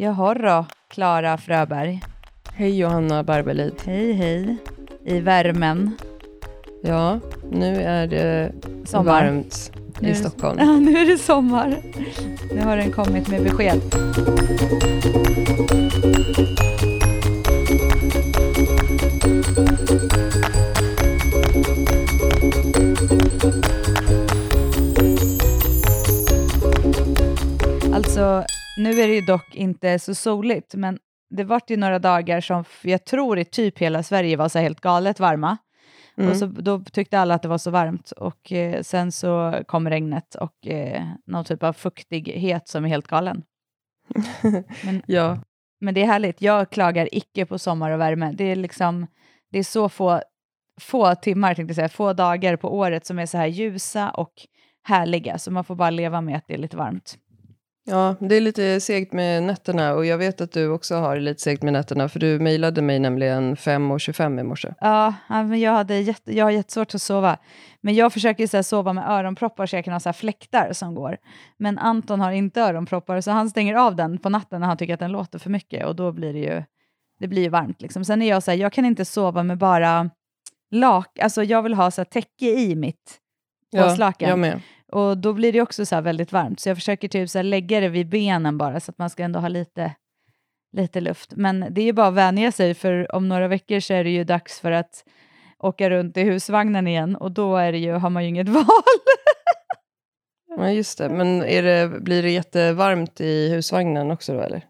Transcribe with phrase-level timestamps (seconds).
[0.00, 2.02] Jaha då, Klara Fröberg.
[2.52, 3.74] Hej Johanna Barbelid.
[3.86, 4.56] Hej hej.
[5.04, 5.96] I värmen.
[6.82, 8.52] Ja, nu är det
[8.84, 9.04] Sommar.
[9.04, 10.58] varmt Nu i Stockholm.
[10.62, 11.82] Ja, nu är det sommar.
[12.54, 13.80] Nu har den kommit med besked.
[27.94, 28.44] Alltså,
[28.78, 30.98] nu är det ju dock inte så soligt, men
[31.30, 34.80] det vart ju några dagar som jag tror i typ hela Sverige var så helt
[34.80, 35.56] galet varma.
[36.16, 36.30] Mm.
[36.30, 39.88] Och så, då tyckte alla att det var så varmt och eh, sen så kom
[39.88, 43.42] regnet och eh, någon typ av fuktighet som är helt galen.
[44.84, 45.38] Men, Ja,
[45.80, 46.42] men det är härligt.
[46.42, 48.32] Jag klagar icke på sommar och värme.
[48.32, 49.06] Det är liksom,
[49.50, 50.22] det är så få,
[50.80, 54.32] få timmar, tänkte jag säga, få dagar på året som är så här ljusa och
[54.82, 57.18] härliga, så man får bara leva med att det är lite varmt.
[57.88, 61.40] Ja, det är lite segt med nätterna och jag vet att du också har lite
[61.42, 64.74] segt med nätterna för du mejlade mig nämligen 5.25 i morse.
[64.80, 67.38] Ja, ja, men jag, hade jätte, jag har jättesvårt att sova.
[67.80, 71.16] Men jag försöker så sova med öronproppar så jag kan ha så fläktar som går.
[71.58, 74.94] Men Anton har inte öronproppar så han stänger av den på natten när han tycker
[74.94, 76.62] att den låter för mycket och då blir det ju,
[77.20, 77.82] det blir ju varmt.
[77.82, 78.04] Liksom.
[78.04, 80.10] Sen är jag så här, jag kan inte sova med bara
[80.70, 83.18] lak, alltså jag vill ha så täcke i mitt
[83.70, 84.28] Ja, påslakan.
[84.28, 84.60] jag med.
[84.92, 86.60] Och då blir det också så väldigt varmt.
[86.60, 89.40] Så jag försöker typ så lägga det vid benen bara så att man ska ändå
[89.40, 89.94] ha lite,
[90.72, 91.32] lite luft.
[91.36, 94.10] Men det är ju bara att vänja sig för om några veckor så är det
[94.10, 95.04] ju dags för att
[95.58, 98.64] åka runt i husvagnen igen och då är ju, har man ju inget val.
[100.56, 101.08] Ja, just det.
[101.08, 104.64] Men är det, blir det jättevarmt i husvagnen också då eller?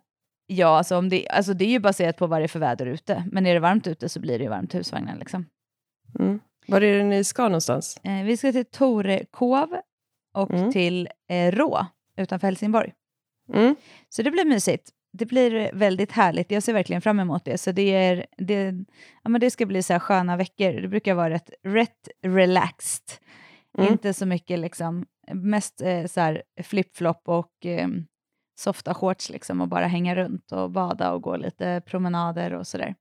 [0.48, 2.86] ja, alltså, om det, alltså det är ju baserat på vad det är för väder
[2.86, 3.24] ute.
[3.32, 5.18] Men är det varmt ute så blir det ju varmt i husvagnen.
[5.18, 5.46] Liksom.
[6.18, 6.40] Mm.
[6.66, 8.00] Var är det ni ska någonstans?
[8.02, 9.76] Eh, vi ska till Torekov
[10.38, 10.72] och Mm.
[10.72, 11.86] till eh, Rå
[12.16, 12.92] utanför Helsingborg.
[13.54, 13.76] Mm.
[14.08, 14.90] Så det blir mysigt.
[15.12, 16.50] Det blir väldigt härligt.
[16.50, 17.58] Jag ser verkligen fram emot det.
[17.58, 18.74] Så det, är, det,
[19.22, 20.72] ja, men det ska bli så här sköna veckor.
[20.72, 23.18] Det brukar vara rätt, rätt relaxed.
[23.78, 23.92] Mm.
[23.92, 27.88] Inte så mycket liksom, mest eh, så här flip-flop och eh,
[28.58, 32.94] softa shorts liksom och bara hänga runt och bada och gå lite promenader och sådär.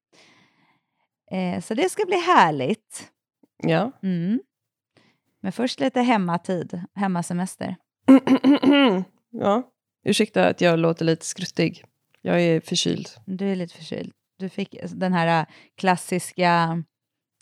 [1.31, 3.12] Eh, så det ska bli härligt.
[3.63, 3.91] Ja.
[4.03, 4.39] Mm.
[5.47, 7.75] Men först lite hemmatid, hemmasemester.
[9.31, 9.63] ja.
[10.06, 11.85] Ursäkta att jag låter lite skruttig.
[12.22, 13.08] Jag är förkyld.
[13.25, 14.12] Du är lite förkyld.
[14.40, 15.46] Du fick den här äh,
[15.78, 16.84] klassiska,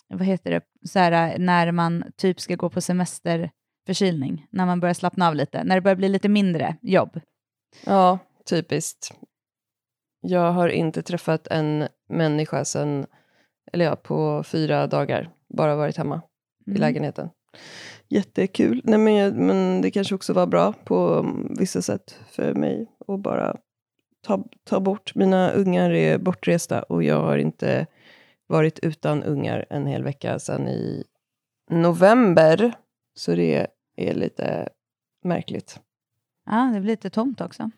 [0.08, 4.80] vad heter det, så här, äh, när man typ ska gå på semesterförkylning, när man
[4.80, 7.22] börjar slappna av lite, när det börjar bli lite mindre jobb.
[7.86, 9.14] Ja, typiskt.
[10.22, 13.06] Jag har inte träffat en människa sen,
[13.74, 15.30] eller ja, på fyra dagar.
[15.50, 16.22] Bara varit hemma
[16.66, 16.82] i Mm.
[16.82, 17.30] lägenheten.
[18.08, 18.82] Jättekul.
[18.84, 21.26] Nej, men, jag, men det kanske också var bra på
[21.60, 23.56] vissa sätt för mig att bara
[24.28, 25.16] ta, ta bort.
[25.16, 27.88] Mina ungar är bortresta och jag har inte
[28.48, 31.04] varit utan ungar en hel vecka sedan i
[31.72, 32.74] november.
[33.18, 34.70] Så det är lite
[35.24, 35.80] märkligt.
[36.46, 37.70] Ja, det blir lite tomt också.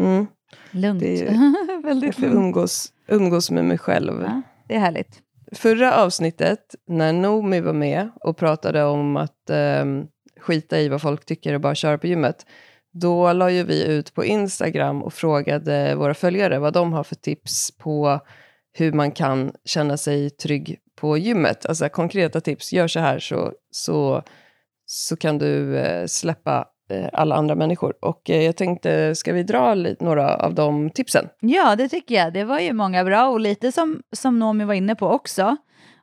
[0.00, 0.26] Mm.
[0.70, 1.00] Lugnt.
[1.00, 4.22] Det är- Väldigt Jag får umgås, umgås med mig själv.
[4.22, 5.22] Ja, det är härligt.
[5.52, 9.84] Förra avsnittet, när Nomi var med och pratade om att eh,
[10.40, 12.46] skita i vad folk tycker och bara köra på gymmet,
[12.92, 17.14] då la ju vi ut på Instagram och frågade våra följare vad de har för
[17.14, 18.20] tips på
[18.72, 21.66] hur man kan känna sig trygg på gymmet.
[21.66, 24.22] Alltså konkreta tips, gör så här så, så,
[24.86, 26.68] så kan du eh, släppa
[27.12, 27.94] alla andra människor.
[28.00, 31.28] Och eh, jag tänkte, ska vi dra lite, några av de tipsen?
[31.40, 32.32] Ja, det tycker jag.
[32.32, 35.56] Det var ju många bra och lite som, som Nomi var inne på också.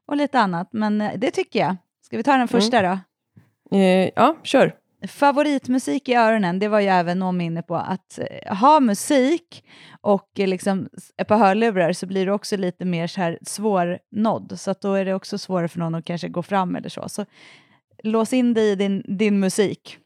[0.08, 1.76] Och lite annat, men eh, det tycker jag.
[2.06, 3.00] Ska vi ta den första då?
[3.78, 4.74] Eh, ja, kör.
[5.08, 9.64] favoritmusik i öronen, det var ju även någon inne på, att eh, ha musik
[10.02, 10.90] och eh, liksom
[11.28, 15.06] på hörlurar så blir det också lite mer så här svårnådd, så att då är
[15.06, 17.10] det också svårare för någon att kanske gå fram eller så.
[17.10, 17.26] Så
[18.04, 19.98] lås in dig i din, din musik.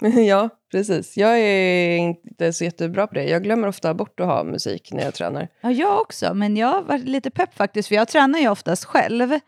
[0.28, 1.16] Ja, precis.
[1.16, 3.24] Jag är inte så jättebra på det.
[3.24, 5.48] Jag glömmer ofta bort att ha musik när jag tränar.
[5.60, 8.84] Ja, jag också, men jag har varit lite pepp faktiskt, för jag tränar ju oftast
[8.84, 9.38] själv.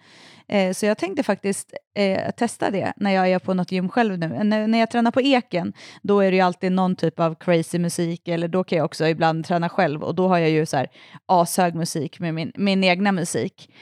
[0.49, 4.19] Eh, så jag tänkte faktiskt eh, testa det när jag är på något gym själv
[4.19, 4.45] nu.
[4.45, 5.73] När, jag tränar på Eken,
[6.03, 9.07] då är det ju alltid någon typ av crazy musik, eller då kan jag också
[9.07, 10.89] ibland träna själv, och då har jag ju så här
[11.27, 13.75] ashög musik med min, min egna musik.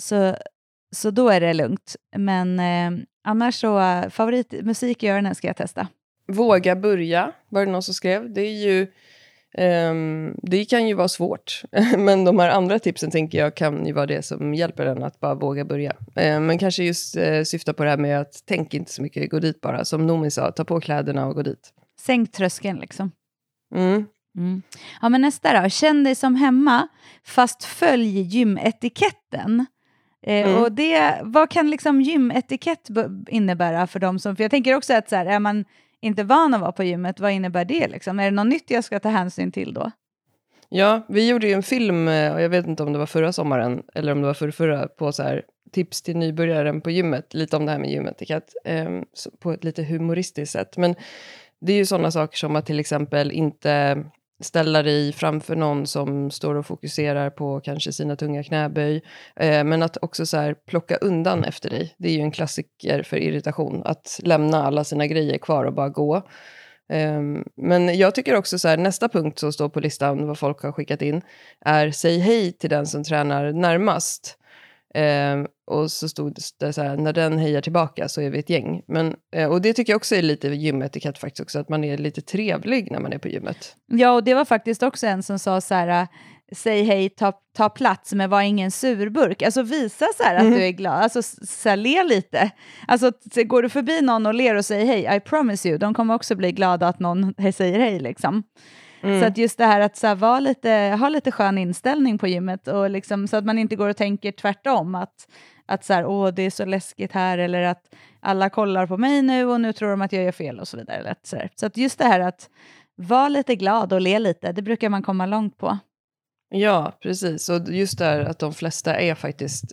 [0.00, 0.36] Så,
[0.96, 1.96] så då är det lugnt.
[2.16, 5.88] Men eh, annars så, eh, favoritmusik i öronen ska jag testa.
[6.32, 8.32] Våga börja, var det någon som skrev.
[8.32, 8.86] Det är ju...
[9.54, 11.62] ehm, det kan ju vara svårt,
[11.98, 15.20] men de här andra tipsen tänker jag kan ju vara det som hjälper en att
[15.20, 15.96] bara våga börja.
[16.16, 19.30] Eh, men kanske just eh, syfta på det här med att tänk inte så mycket,
[19.30, 19.84] gå dit bara.
[19.84, 21.72] Som Noomi sa, ta på kläderna och gå dit.
[22.00, 23.12] Sänk tröskeln liksom.
[23.74, 24.04] Mm.
[24.36, 24.62] Mm.
[25.02, 25.68] Ja, men nästa då.
[25.68, 26.88] Känn dig som hemma,
[27.24, 29.66] fast följ gymetiketten.
[30.26, 30.62] Eh, Mm.
[30.62, 32.88] och det, vad kan liksom gymetikett
[33.28, 34.36] innebära för dem som...
[34.36, 35.64] För jag tänker också att så här, är man
[36.00, 37.88] inte van att vara på gymmet, vad innebär det?
[37.88, 38.20] Liksom?
[38.20, 39.90] Är det något nytt jag ska ta hänsyn till då?
[40.68, 43.32] Ja, vi gjorde ju en film, eh, och jag vet inte om det var förra
[43.32, 45.42] sommaren, eller om det var förra, förra på så här,
[45.72, 48.90] tips till nybörjaren på gymmet, lite om det här med gymetikett, eh,
[49.38, 50.76] på ett lite humoristiskt sätt.
[50.76, 50.94] Men
[51.60, 54.04] det är ju sådana saker som att till exempel inte
[54.40, 59.02] ställa dig framför någon som står och fokuserar på kanske sina tunga knäböj,
[59.36, 61.94] eh, men att också så här, plocka undan efter dig.
[61.98, 65.88] Det är ju en klassiker för irritation, att lämna alla sina grejer kvar och bara
[65.88, 66.22] gå.
[66.90, 70.62] Ehm, men jag tycker också så här, nästa punkt som står på listan, vad folk
[70.62, 71.22] har skickat in,
[71.64, 74.36] är säg hej till den som tränar närmast.
[74.94, 78.50] Ehm, och så stod det så här, när den hejar tillbaka så är vi ett
[78.50, 78.82] gäng.
[78.88, 81.98] Men, eh, och det tycker jag också är lite gymetikett faktiskt också, att man är
[81.98, 83.76] lite trevlig när man är på gymmet.
[83.86, 86.06] Ja, och det var faktiskt också en som sa så här,
[86.52, 89.42] säg hej, ta, ta plats, men var ingen surburk.
[89.42, 90.52] Alltså visa så här att Mhm.
[90.54, 92.50] du är glad, alltså så här, le lite.
[92.88, 93.12] Alltså
[93.44, 96.34] går du förbi någon och ler och säger hej, I promise you, de kommer också
[96.34, 98.42] bli glada att någon säger hej liksom.
[99.02, 99.20] Mm.
[99.20, 102.26] Så att just det här att så här, vara lite, ha lite skön inställning på
[102.26, 105.28] gymmet och liksom, så att man inte går och tänker tvärtom att,
[105.66, 107.82] att så här, åh det är så läskigt här eller att
[108.20, 110.76] alla kollar på mig nu och nu tror de att jag gör fel och så
[110.76, 110.96] vidare.
[110.96, 112.50] Eller Så, så att just det här att
[112.96, 115.78] vara lite glad och le lite, det brukar man komma långt på.
[116.48, 117.48] Ja, precis.
[117.48, 119.64] Och just det här att de flesta är faktiskt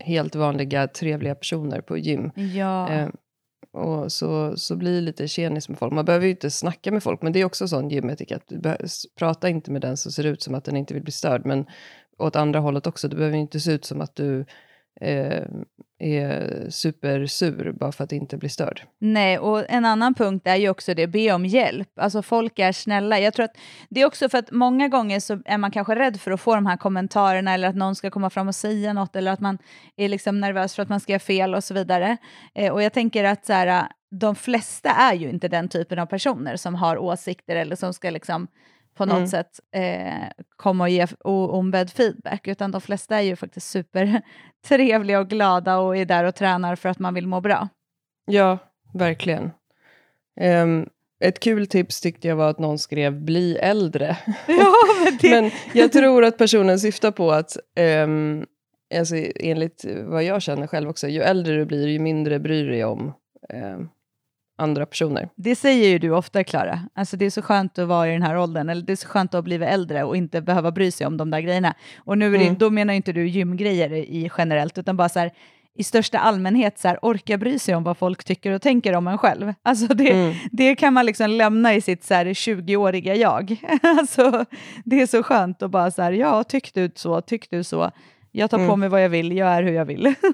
[0.00, 2.30] helt vanliga, trevliga personer på gym.
[2.34, 3.08] Ja.
[3.72, 5.92] Och så, så blir det lite tjenis med folk.
[5.92, 8.66] Man behöver ju inte snacka med folk, men det är också sån gymetikett.
[8.66, 11.46] att Prata inte med den som ser ut som att den inte vill bli störd,
[11.46, 11.66] men
[12.18, 13.08] åt andra hållet också.
[13.08, 14.44] Det behöver ju inte se ut som att du
[15.00, 15.44] eh,
[16.00, 18.82] är supersur bara för att inte bli störd.
[18.98, 21.88] Nej, och en annan punkt är ju också det, be om hjälp.
[21.96, 23.18] Alltså folk är snälla.
[23.18, 23.56] Jag tror att
[23.88, 26.54] det är också för att många gånger så är man kanske rädd för att få
[26.54, 29.58] de här kommentarerna eller att någon ska komma fram och säga något eller att man
[29.96, 32.16] är liksom nervös för att man ska göra fel och så vidare.
[32.54, 36.06] Eh, och jag tänker att så här, de flesta är ju inte den typen av
[36.06, 38.48] personer som har åsikter eller som ska liksom
[39.00, 39.26] på något Mm.
[39.28, 45.28] sätt eh, komma och ge ombedd feedback, utan de flesta är ju faktiskt supertrevliga och
[45.28, 47.68] glada och är där och tränar för att man vill må bra.
[48.26, 48.58] Ja,
[48.94, 49.50] verkligen.
[50.40, 50.88] Ehm,
[51.24, 54.16] ett kul tips tyckte jag var att någon skrev bli äldre.
[54.46, 54.72] Ja,
[55.04, 55.30] men det...
[55.40, 57.56] Men jag tror att personen syftar på att,
[58.04, 58.46] um,
[58.98, 62.70] alltså, enligt vad jag känner själv också, ju äldre du blir, ju mindre bryr du
[62.70, 63.12] dig om
[63.48, 63.88] ehm,
[64.60, 65.28] andra personer.
[65.36, 66.80] Det säger ju du ofta, Klara.
[66.94, 69.08] Alltså det är så skönt att vara i den här åldern, eller det är så
[69.08, 71.74] skönt att ha blivit äldre och inte behöva bry sig om de där grejerna.
[71.98, 72.58] Och nu det, Mm.
[72.58, 75.30] då menar inte du gymgrejer i generellt, utan bara så här,
[75.74, 79.08] i största allmänhet så här, orka bry sig om vad folk tycker och tänker om
[79.08, 79.54] en själv.
[79.62, 80.34] Alltså det, Mm.
[80.52, 83.56] det kan man liksom lämna i sitt så här, 20-åriga jag.
[83.82, 84.44] alltså,
[84.84, 87.90] det är så skönt att bara så här, ja, tyck du så, tyck du så.
[88.32, 88.80] Jag tar på Mm.
[88.80, 90.14] mig vad jag vill, jag är hur jag vill.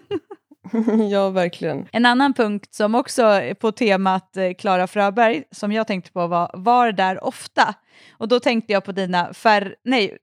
[1.11, 1.89] ja, verkligen.
[1.93, 6.27] En annan punkt som också är på temat eh, Klara Fröberg, som jag tänkte på
[6.27, 7.75] var var där ofta.
[8.19, 10.19] Och då tänkte jag på dina färre, nej,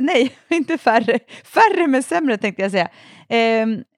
[0.00, 2.88] nej, inte färre, färre med sämre tänkte jag säga.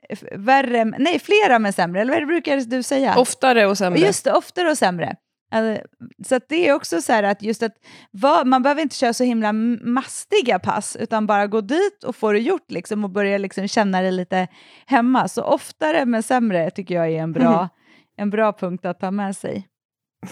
[0.09, 3.19] F- värre, nej, flera med sämre, eller vad brukar du säga?
[3.19, 4.01] Oftare och sämre.
[4.01, 5.17] Just det, oftare och sämre.
[5.53, 5.87] Alltså,
[6.25, 7.75] Så det är också så här att just att
[8.11, 12.33] va, man behöver inte köra så himla mastiga pass utan bara gå dit och få
[12.33, 14.49] det gjort liksom och börja liksom känna det lite
[14.87, 15.29] hemma.
[15.29, 17.69] Så oftare men sämre tycker jag är en bra, Mm.
[18.17, 19.69] en bra punkt att ta med sig.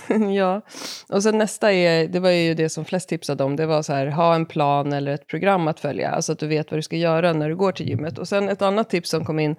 [0.37, 0.61] ja,
[1.09, 3.93] och sen nästa är, det var ju det som flest tipsade om, det var så
[3.93, 6.83] här, ha en plan eller ett program att följa, alltså att du vet vad du
[6.83, 8.19] ska göra när du går till gymmet.
[8.19, 9.57] Och sen ett annat tips som kom in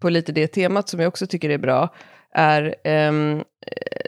[0.00, 1.94] på lite det temat som jag också tycker är bra,
[2.34, 3.44] är ehm,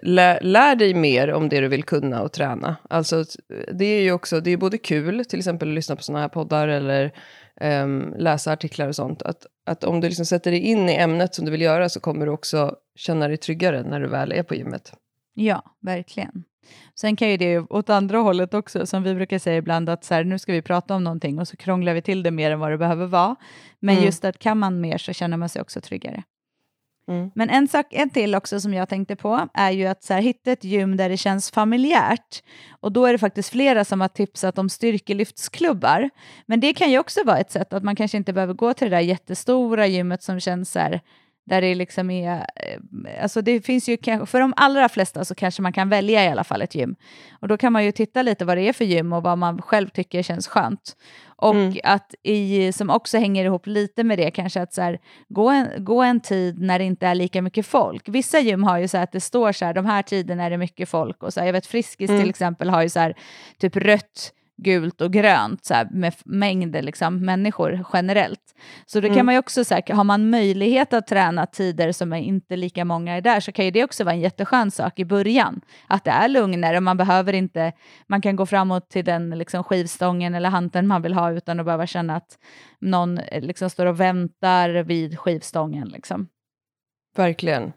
[0.03, 2.77] lä, lär dig mer om det du vill kunna och träna.
[2.91, 3.25] Alltså
[3.73, 6.29] det är ju också, det är både kul, till exempel att lyssna på sådana här
[6.29, 7.13] poddar eller
[7.61, 11.35] ehm, läsa artiklar och sånt, att, att om du liksom sätter dig in i ämnet
[11.35, 14.43] som du vill göra så kommer du också känna dig tryggare när du väl är
[14.43, 14.93] på gymmet.
[15.35, 16.45] Ja, verkligen.
[16.95, 20.15] Sen kan ju det åt andra hållet också, som vi brukar säga ibland, att så
[20.15, 22.59] här, nu ska vi prata om någonting och så krånglar vi till det mer än
[22.59, 23.37] vad det behöver vara.
[23.81, 24.05] Men Mm.
[24.07, 26.23] just att kan man mer så känner man sig också tryggare.
[27.09, 27.31] Mm.
[27.35, 30.21] Men en sak, en till också som jag tänkte på är ju att så här,
[30.21, 32.43] hitta ett gym där det känns familjärt.
[32.81, 36.11] Och då är det faktiskt flera som har tipsat om styrkelyftsklubbar.
[36.47, 38.91] Men det kan ju också vara ett sätt att man kanske inte behöver gå till
[38.91, 41.01] det där jättestora gymmet som känns så här,
[41.47, 45.63] där det liksom är, eh, alltså det finns ju, för de allra flesta så kanske
[45.63, 46.97] man kan välja i alla fall ett gym.
[47.41, 49.63] Och då kan man ju titta lite vad det är för gym och vad man
[49.63, 50.97] själv tycker känns skönt.
[51.39, 51.77] Och mm.
[51.85, 54.99] att i, som också hänger ihop lite med det kanske att så här,
[55.29, 58.09] gå, en, gå en tid när det inte är lika mycket folk.
[58.09, 60.51] Vissa gym har ju så här att det står så här, de här tiderna är
[60.51, 61.23] det mycket folk.
[61.23, 62.23] Och så här, jag vet Friskis mm.
[62.23, 63.15] till exempel har ju så här,
[63.59, 68.55] typ rött gult och grönt så här, med mängder liksom, människor generellt.
[68.87, 69.27] Så då kan mm.
[69.27, 72.85] man ju också, så här, har man möjlighet att träna tider som är inte lika
[72.85, 75.61] många är där så kan ju det också vara en jätteskön sak i början.
[75.87, 77.73] Att det är lugnare, man behöver inte,
[78.07, 81.67] man kan gå framåt till den liksom, skivstången eller hanteln man vill ha utan att
[81.67, 82.39] behöva känna att
[82.81, 85.89] någon liksom, står och väntar vid skivstången.
[85.89, 86.29] Liksom.
[87.17, 87.73] Verkligen.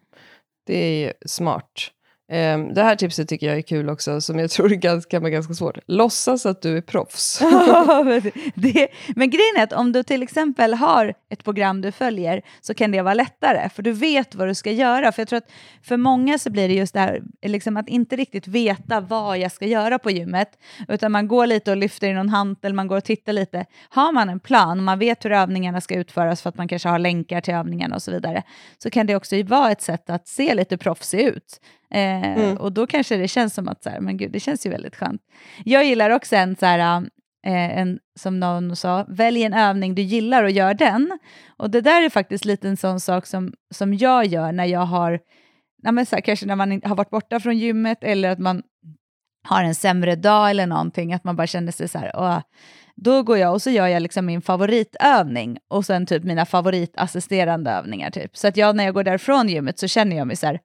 [0.66, 1.92] Det är smart.
[2.32, 5.32] Um, det här tipset tycker jag är kul också, som jag tror ganska, kan vara
[5.32, 5.78] ganska svårt.
[5.88, 7.40] Låtsas att du är proffs.
[8.56, 12.74] det, men grejen är att om du till exempel har ett program du följer så
[12.74, 15.12] kan det vara lättare, för du vet vad du ska göra.
[15.12, 15.52] För jag tror att
[15.84, 19.52] för många så blir det just det här liksom att inte riktigt veta vad jag
[19.52, 20.50] ska göra på gymmet,
[20.88, 23.66] utan man går lite och lyfter i någon hantel, man går och tittar lite.
[23.90, 27.00] Har man en plan, man vet hur övningarna ska utföras för att man kanske har
[27.00, 28.44] länkar till övningarna och så vidare,
[28.78, 31.60] så kan det också vara ett sätt att se lite proffsig ut.
[31.94, 32.58] Eh, mm.
[32.58, 34.96] Och då kanske det känns som att så här, men gud, det känns ju väldigt
[34.96, 35.22] skönt.
[35.66, 37.02] Jag gillar också en, så här,
[37.46, 41.20] eh, en, som någon sa, välj en övning du gillar och gör den.
[41.58, 44.86] Och det där är faktiskt lite en sån sak som, som jag gör när jag
[44.86, 45.20] har,
[45.84, 48.64] ja, men så här, kanske när man har varit borta från gymmet eller att man
[49.48, 52.40] har en sämre dag eller någonting, att man bara känner sig så här, Åh.
[52.96, 57.72] då går jag och så gör jag liksom min favoritövning och sen typ mina favoritassisterande
[57.72, 58.10] övningar.
[58.10, 58.38] Typ.
[58.38, 60.60] Så att jag när jag går därifrån gymmet så känner jag mig så här,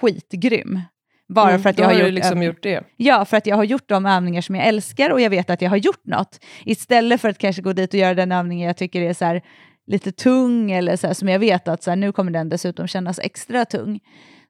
[0.00, 0.80] skitgrym.
[1.28, 2.84] Bara mm, för att jag har, gjort, liksom gjort det.
[2.96, 5.62] Ja, för att jag har gjort de övningar som jag älskar och jag vet att
[5.62, 6.44] jag har gjort något.
[6.64, 9.42] Istället för att kanske gå dit och göra den övningen jag tycker är så här,
[9.86, 12.86] lite tung eller så här, som jag vet att så här, nu kommer den dessutom
[12.86, 14.00] kännas extra tung.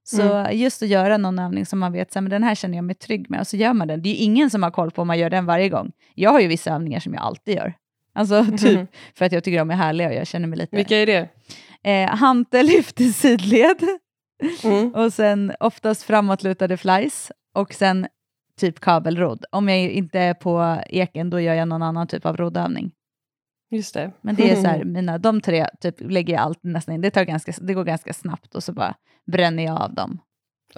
[0.04, 0.58] Så mm.
[0.58, 2.84] just att göra någon övning som man vet, så här, men den här känner jag
[2.84, 4.02] mig trygg med, och så gör man den.
[4.02, 5.92] Det är ju ingen som har koll på om man gör den varje gång.
[6.14, 7.74] Jag har ju vissa övningar som jag alltid gör.
[8.14, 8.86] Alltså typ mm.
[9.14, 10.76] för att jag tycker de är härliga och jag känner mig lite...
[10.76, 11.28] Vilka är det?
[11.90, 13.80] Eh, hantellyft i sidled.
[14.64, 14.94] Mm.
[14.94, 18.06] och sen oftast framåtlutade flies och sen
[18.60, 19.44] typ kabelrodd.
[19.50, 22.92] Om jag inte är på eken då gör jag någon annan typ av roddövning.
[23.70, 24.12] Just det.
[24.20, 27.00] Men det är så här, mina, de tre typ lägger jag alltid nästan in.
[27.00, 28.94] Det, tar ganska, det går ganska snabbt och så bara
[29.26, 30.18] bränner jag av dem.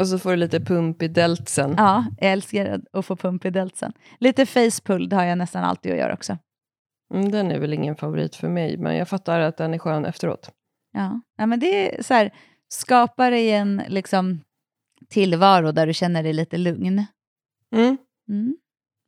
[0.00, 1.74] Och så får du lite pump i deltsen.
[1.76, 3.92] Ja, jag älskar att få pump i deltsen.
[4.20, 6.38] Lite facepull, har jag nästan alltid att göra också.
[7.14, 10.04] Mm, den är väl ingen favorit för mig, men jag fattar att den är skön
[10.04, 10.50] efteråt.
[10.92, 12.30] Ja, ja men det är så här,
[12.68, 14.40] skapa dig en liksom,
[15.08, 17.04] tillvaro där du känner dig lite lugn.
[17.74, 17.96] Mm.
[18.28, 18.56] Mm.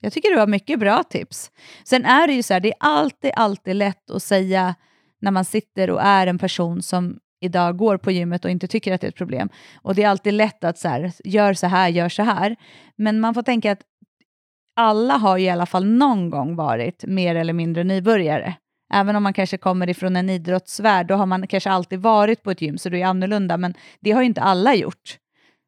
[0.00, 1.50] Jag tycker du har mycket bra tips.
[1.85, 4.75] Sen är det ju så här, det är alltid, alltid lätt att säga
[5.21, 8.93] när man sitter och är en person som idag går på gymmet och inte tycker
[8.93, 9.49] att det är ett problem.
[9.83, 12.57] Och det är alltid lätt att så här, gör så här, gör så här.
[12.97, 13.83] Men man får tänka att
[14.76, 18.55] alla har ju i alla fall någon gång varit mer eller mindre nybörjare.
[18.91, 22.51] Även om man kanske kommer ifrån en idrottsvärld, då har man kanske alltid varit på
[22.51, 25.19] ett gym, så det är annorlunda, men det har ju inte alla gjort.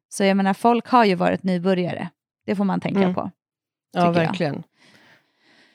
[0.09, 2.09] Så jag menar, folk har ju varit nybörjare.
[2.45, 3.15] Det får man tänka mm.
[3.15, 3.31] på.
[3.93, 4.53] Ja, verkligen.
[4.53, 4.63] Jag.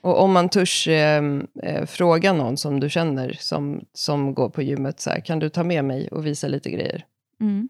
[0.00, 1.22] Och om man törs eh,
[1.62, 5.48] eh, fråga någon som du känner som, som går på gymmet, så här, kan du
[5.48, 7.04] ta med mig och visa lite grejer?
[7.40, 7.68] Mm.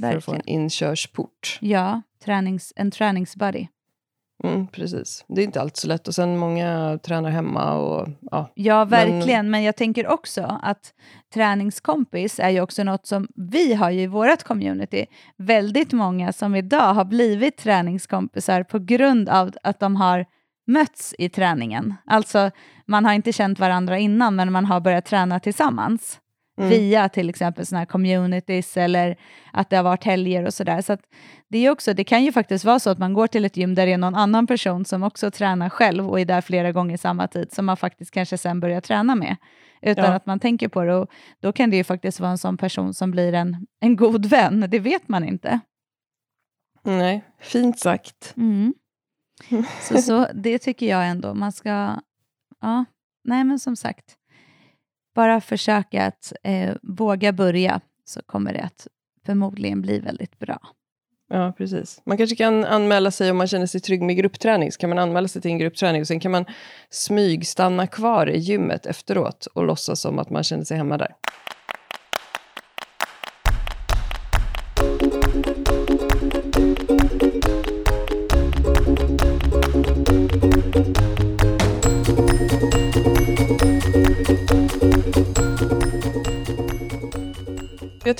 [0.00, 1.58] För att få en inkörsport.
[1.60, 3.66] Ja, tränings, en träningsbuddy.
[4.44, 5.24] Mm, precis.
[5.28, 6.08] Det är inte alltid så lätt.
[6.08, 7.74] Och sen många tränar hemma.
[7.74, 8.52] Och, ja.
[8.54, 9.44] ja, verkligen.
[9.44, 9.50] Men...
[9.50, 10.94] men jag tänker också att
[11.34, 15.06] träningskompis är ju också något som vi har ju i vårt community.
[15.36, 20.26] Väldigt många som idag har blivit träningskompisar på grund av att de har
[20.66, 21.94] mötts i träningen.
[22.06, 22.50] Alltså,
[22.86, 26.20] man har inte känt varandra innan, men man har börjat träna tillsammans.
[26.60, 26.70] Mm.
[26.70, 29.16] Via till exempel såna här communities eller
[29.52, 30.80] att det har varit helger och sådär.
[30.80, 30.96] Så,
[31.48, 33.74] det, är också, det kan ju faktiskt vara så att man går till ett gym
[33.74, 36.96] där det är någon annan person som också tränar själv och är där flera gånger
[36.96, 39.36] samma tid som man faktiskt kanske sen börjar träna med.
[39.82, 40.12] Utan ja.
[40.12, 40.94] att man tänker på det.
[40.94, 44.26] Och då kan det ju faktiskt vara en sån person som blir en, en god
[44.26, 44.66] vän.
[44.68, 45.60] Det vet man inte.
[46.82, 48.34] Nej, fint sagt.
[48.36, 48.74] Mm.
[49.80, 51.34] Så, så det tycker jag ändå.
[51.34, 52.00] Man ska...
[52.60, 52.84] Ja,
[53.24, 54.16] nej men som sagt
[55.14, 58.86] bara försöka att eh, våga börja så kommer det att
[59.26, 60.60] förmodligen bli väldigt bra.
[61.32, 62.00] Ja, precis.
[62.04, 64.72] Man kanske kan anmäla sig om man känner sig trygg med gruppträning.
[64.72, 66.44] Så kan man anmäla sig till en gruppträning och sen kan man
[66.90, 71.14] smygstanna kvar i gymmet efteråt och låtsas som att man känner sig hemma där.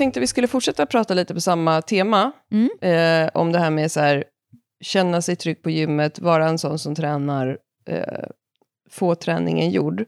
[0.01, 2.33] Tänkte vi skulle fortsätta prata lite på samma tema.
[2.53, 2.71] Mm.
[2.81, 4.25] Eh, om det här med så här,
[4.81, 8.25] känna sig trygg på gymmet, vara en sån som tränar, eh,
[8.91, 10.05] få träningen gjord.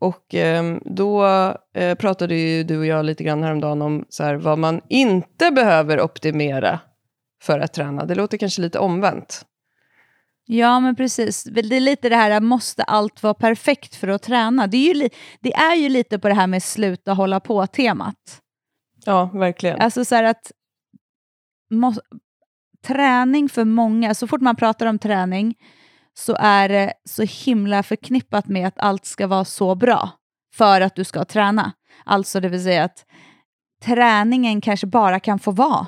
[0.00, 1.26] Och eh, då
[1.74, 5.50] eh, pratade ju du och jag lite grann häromdagen om så här, vad man inte
[5.50, 6.80] behöver optimera
[7.42, 8.04] för att träna.
[8.04, 9.42] Det låter kanske lite omvänt.
[10.46, 11.44] Ja, men precis.
[11.44, 14.66] Det är lite det här, måste allt vara perfekt för att träna?
[14.66, 15.08] Det är ju,
[15.40, 18.42] det är ju lite på det här med sluta hålla på-temat.
[19.06, 19.80] Ja, verkligen.
[19.80, 20.52] Alltså så att
[21.70, 21.94] må,
[22.86, 25.54] träning för många, så fort man pratar om träning
[26.14, 30.10] så är det så himla förknippat med att allt ska vara så bra
[30.54, 31.72] för att du ska träna.
[32.04, 33.04] Alltså det vill säga att
[33.82, 35.86] träningen kanske bara kan få vara.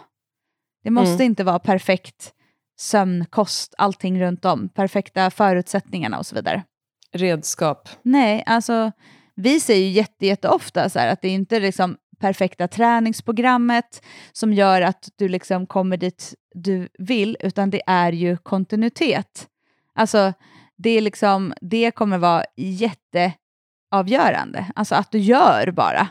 [0.85, 1.27] Det måste mm.
[1.27, 2.33] inte vara perfekt
[2.79, 6.65] sömn, kost, allting runt om, perfekta förutsättningarna och så vidare.
[7.13, 7.89] Redskap.
[8.03, 8.93] Nej, alltså
[9.35, 14.53] vi säger ju jätte, jätteofta så här, att det är inte liksom perfekta träningsprogrammet som
[14.53, 19.49] gör att du liksom kommer dit du vill, utan det är ju kontinuitet.
[19.95, 20.33] Alltså,
[20.77, 24.67] det, är liksom, det kommer vara jätteavgörande.
[24.75, 26.09] Alltså att du gör bara.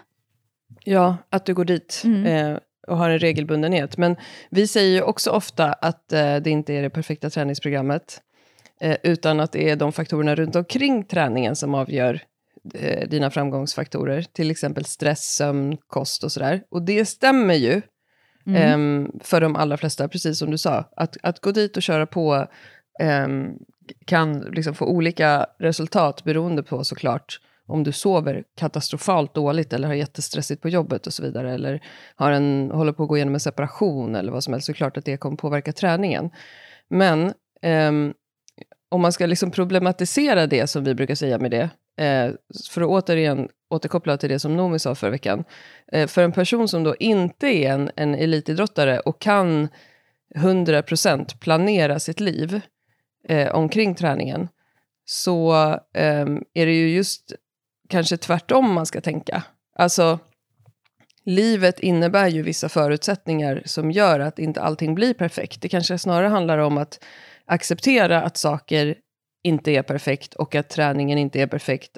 [0.84, 2.02] Ja, att du går dit.
[2.06, 2.26] Mm.
[2.26, 3.98] Eh, och har en regelbundenhet.
[3.98, 4.16] Men
[4.50, 8.22] vi säger ju också ofta att eh, det inte är det perfekta träningsprogrammet.
[8.82, 12.22] Eh, utan att det är de faktorerna runt omkring träningen som avgör
[12.74, 14.22] eh, dina framgångsfaktorer.
[14.22, 16.62] Till exempel stress, sömn, kost och sådär.
[16.70, 17.82] Och det stämmer ju
[18.48, 18.62] mm.
[18.62, 20.84] Ehm, för de allra flesta, precis som du sa.
[20.96, 22.48] Att, att gå dit och köra på
[23.00, 23.54] ehm,
[24.06, 29.96] kan liksom få olika resultat beroende på såklart om du sover katastrofalt dåligt eller har
[29.96, 31.84] jättestressigt på jobbet och så vidare, eller
[32.16, 34.74] har en, håller på att gå igenom en separation eller vad som helst, så är
[34.74, 36.30] det klart att det kommer påverka träningen.
[36.90, 37.34] Men
[37.90, 38.14] um,
[38.90, 42.32] om man ska liksom problematisera det som vi brukar säga med det, eh,
[42.70, 45.44] för att återigen återkoppla till det som Nomi sa förra veckan,
[45.92, 49.70] eh, för en person som då inte är en, en elitidrottare och kan
[50.36, 52.62] 100% planera sitt liv
[53.28, 54.48] eh, omkring träningen,
[55.06, 55.54] så
[55.94, 57.34] ehm, är det ju just
[57.90, 59.44] kanske tvärtom man ska tänka.
[59.76, 60.20] Alltså,
[61.26, 65.62] livet innebär ju vissa förutsättningar som gör att inte allting blir perfekt.
[65.62, 67.04] Det kanske snarare handlar om att
[67.46, 68.96] acceptera att saker
[69.48, 71.98] inte är perfekt och att träningen inte är perfekt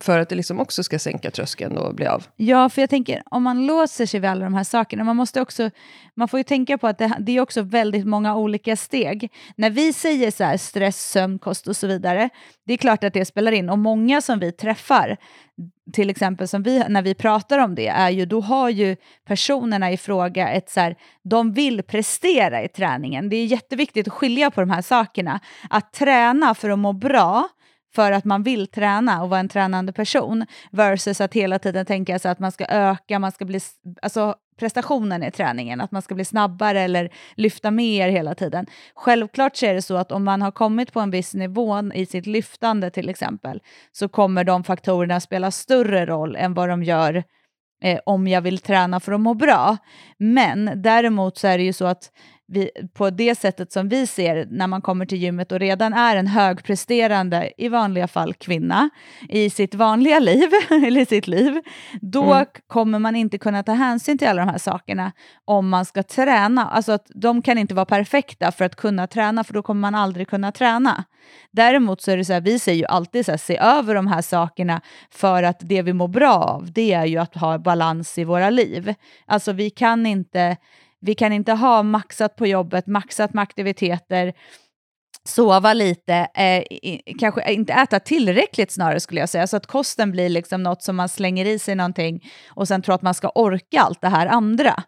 [0.00, 2.26] för att det liksom också ska sänka tröskeln och bli av.
[2.36, 5.40] Ja, för jag tänker om man låser sig vid alla de här sakerna, man måste
[5.40, 5.70] också,
[6.14, 9.32] man får ju tänka på att det, det är också väldigt många olika steg.
[9.56, 12.28] När vi säger så här, stress, sömn, kost och så vidare,
[12.66, 15.16] det är klart att det spelar in och många som vi träffar,
[15.92, 19.92] till exempel som vi, när vi pratar om det, är ju då har ju personerna
[19.92, 23.28] i fråga ett så här, de vill prestera i träningen.
[23.28, 25.40] Det är jätteviktigt att skilja på de här sakerna.
[25.70, 27.48] Att träna för att må bra,
[27.94, 32.18] för att man vill träna och vara en tränande person versus att hela tiden tänka
[32.18, 33.60] sig att man ska öka, man ska bli,
[34.02, 38.66] alltså prestationen i träningen, att man ska bli snabbare eller lyfta mer hela tiden.
[38.94, 42.06] Självklart så är det så att om man har kommit på en viss nivå i
[42.06, 47.24] sitt lyftande till exempel, så kommer de faktorerna spela större roll än vad de gör
[47.82, 49.76] eh, om jag vill träna för att må bra.
[50.18, 52.10] Men däremot så är det ju så att
[52.52, 56.16] vi, på det sättet som vi ser när man kommer till gymmet och redan är
[56.16, 58.90] en högpresterande, i vanliga fall kvinna,
[59.28, 61.60] i sitt vanliga liv, eller sitt liv,
[62.00, 62.46] då mm.
[62.66, 65.12] kommer man inte kunna ta hänsyn till alla de här sakerna
[65.44, 66.66] om man ska träna.
[66.66, 69.94] Alltså att de kan inte vara perfekta för att kunna träna, för då kommer man
[69.94, 71.04] aldrig kunna träna.
[71.50, 74.06] Däremot så är det så här, vi säger ju alltid så här, se över de
[74.06, 78.18] här sakerna för att det vi mår bra av, det är ju att ha balans
[78.18, 78.94] i våra liv.
[79.26, 80.56] Alltså vi kan inte
[81.02, 84.32] vi kan inte ha maxat på jobbet, maxat med aktiviteter,
[85.24, 86.62] sova lite, eh,
[87.18, 90.96] kanske inte äta tillräckligt snarare skulle jag säga, så att kosten blir liksom något som
[90.96, 94.26] man slänger i sig någonting och sen tror att man ska orka allt det här
[94.26, 94.82] andra.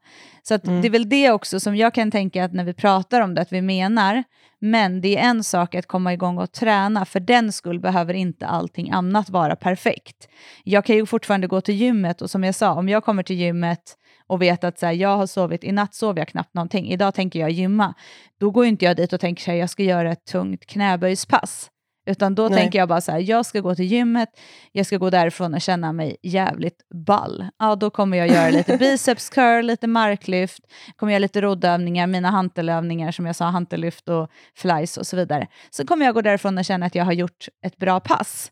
[0.49, 0.83] Så mm.
[0.83, 3.41] det är väl det också som jag kan tänka att när vi pratar om det,
[3.41, 4.25] att vi menar,
[4.61, 8.47] men det är en sak att komma igång och träna, för den skull behöver inte
[8.47, 10.29] allting annat vara perfekt.
[10.65, 13.37] Jag kan ju fortfarande gå till gymmet och som jag sa, om jag kommer till
[13.37, 16.91] gymmet och vet att så här, jag har sovit, i natt sov jag knappt någonting,
[16.91, 17.95] idag tänker jag gymma,
[18.41, 21.71] då går inte jag dit och tänker att jag ska göra ett tungt knäböjspass.
[22.07, 22.59] Utan då Nej.
[22.59, 24.29] tänker jag bara så här, jag ska gå till gymmet,
[24.73, 27.47] jag ska gå därifrån och känna mig jävligt ball.
[27.59, 30.61] Ja, då kommer jag göra lite biceps curl, lite marklyft,
[30.97, 35.47] kommer göra lite roddövningar, mina hantelövningar som jag sa, hantellyft och flies och så vidare.
[35.71, 38.51] Så kommer jag gå därifrån och känna att jag har gjort ett bra pass.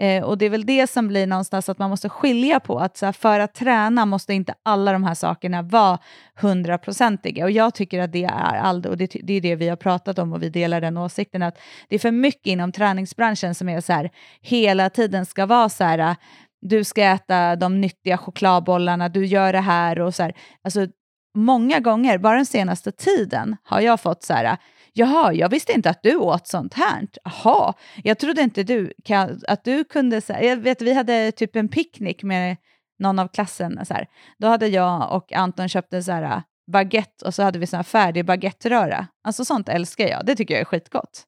[0.00, 2.96] Eh, och det är väl det som blir någonstans att man måste skilja på att
[2.96, 5.98] så här, för att träna måste inte alla de här sakerna vara
[6.34, 7.44] hundraprocentiga.
[7.44, 10.18] Och jag tycker att det är aldrig, och det, det, är det vi har pratat
[10.18, 13.80] om och vi delar den åsikten, att det är för mycket inom träningsbranschen som är
[13.80, 16.16] så här, hela tiden ska vara så här, äh,
[16.62, 20.34] du ska äta de nyttiga chokladbollarna, du gör det här och så här.
[20.64, 20.86] Alltså,
[21.34, 24.56] många gånger, bara den senaste tiden, har jag fått så här, äh,
[24.92, 27.08] jaha, jag visste inte att du åt sånt här.
[27.24, 27.74] Jaha,
[28.04, 28.92] jag trodde inte du,
[29.48, 32.56] att du kunde, så här, jag vet vi hade typ en picknick med
[32.98, 34.06] någon av klassen, så här.
[34.38, 36.40] då hade jag och Anton köpt en så här äh,
[36.72, 39.06] baguette och så hade vi sån här färdig baguetteröra.
[39.24, 41.26] Alltså sånt älskar jag, det tycker jag är skitgott.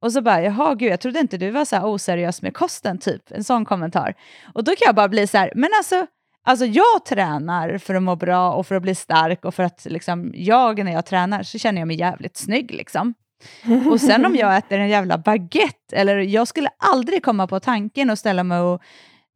[0.00, 2.98] Och så bara, jaha gud, jag trodde inte du var så här oseriös med kosten,
[2.98, 3.30] typ.
[3.30, 4.14] En sån kommentar.
[4.54, 6.06] Och då kan jag bara bli så här, men alltså,
[6.46, 9.86] alltså jag tränar för att må bra och för att bli stark och för att
[9.90, 13.14] liksom, jag när jag tränar så känner jag mig jävligt snygg liksom.
[13.90, 18.10] Och sen om jag äter en jävla baguette, eller jag skulle aldrig komma på tanken
[18.10, 18.82] att ställa mig och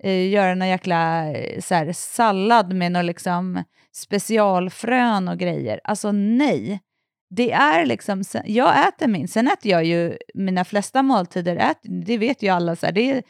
[0.02, 5.80] eh, göra någon jäkla eh, så här, sallad med någon liksom specialfrön och grejer.
[5.84, 6.80] Alltså nej
[7.30, 12.18] det är liksom, jag äter min, sen äter jag ju mina flesta måltider, äter, det
[12.18, 13.22] vet ju alla, så här, det är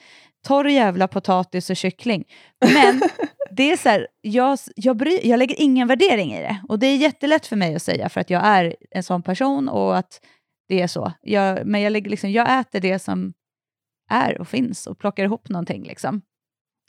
[0.46, 2.24] torr jävla potatis och kyckling.
[2.74, 3.03] Men
[3.50, 6.62] det är så här, jag, jag, bry, jag lägger ingen värdering i det.
[6.68, 9.68] Och det är jättelätt för mig att säga för att jag är en sån person
[9.68, 10.20] och att
[10.68, 11.12] det är så.
[11.22, 13.33] Jag, men jag, lägger liksom, jag äter det som
[14.11, 15.83] är och finns och plockar ihop någonting.
[15.83, 16.22] Liksom.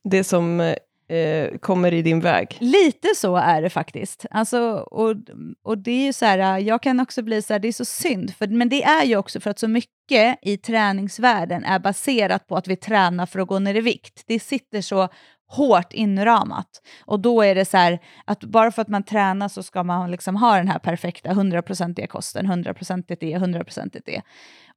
[0.03, 0.75] Det som
[1.11, 2.57] eh, kommer i din väg.
[2.59, 4.25] Lite så är det faktiskt.
[4.31, 4.59] Alltså,
[4.91, 5.15] och,
[5.63, 7.85] och det är ju så här, jag kan också bli så här, det är så
[7.85, 12.47] synd, för, men det är ju också för att så mycket i träningsvärlden är baserat
[12.47, 14.23] på att vi tränar för att gå ner i vikt.
[14.27, 15.09] Det sitter så
[15.47, 16.67] hårt inramat.
[17.05, 20.11] Och då är det så här att bara för att man tränar så ska man
[20.11, 24.21] liksom ha den här perfekta 100-procentiga kosten, 100-procentigt e, det, 100-procentigt det.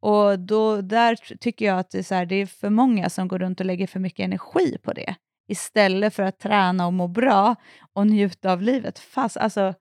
[0.00, 3.28] Och då, där tycker jag att det är, så här, det är för många som
[3.28, 5.14] går runt och lägger för mycket energi på det
[5.48, 7.56] istället för att träna och må bra
[7.92, 8.98] och njuta av livet.
[8.98, 9.74] Fast, alltså,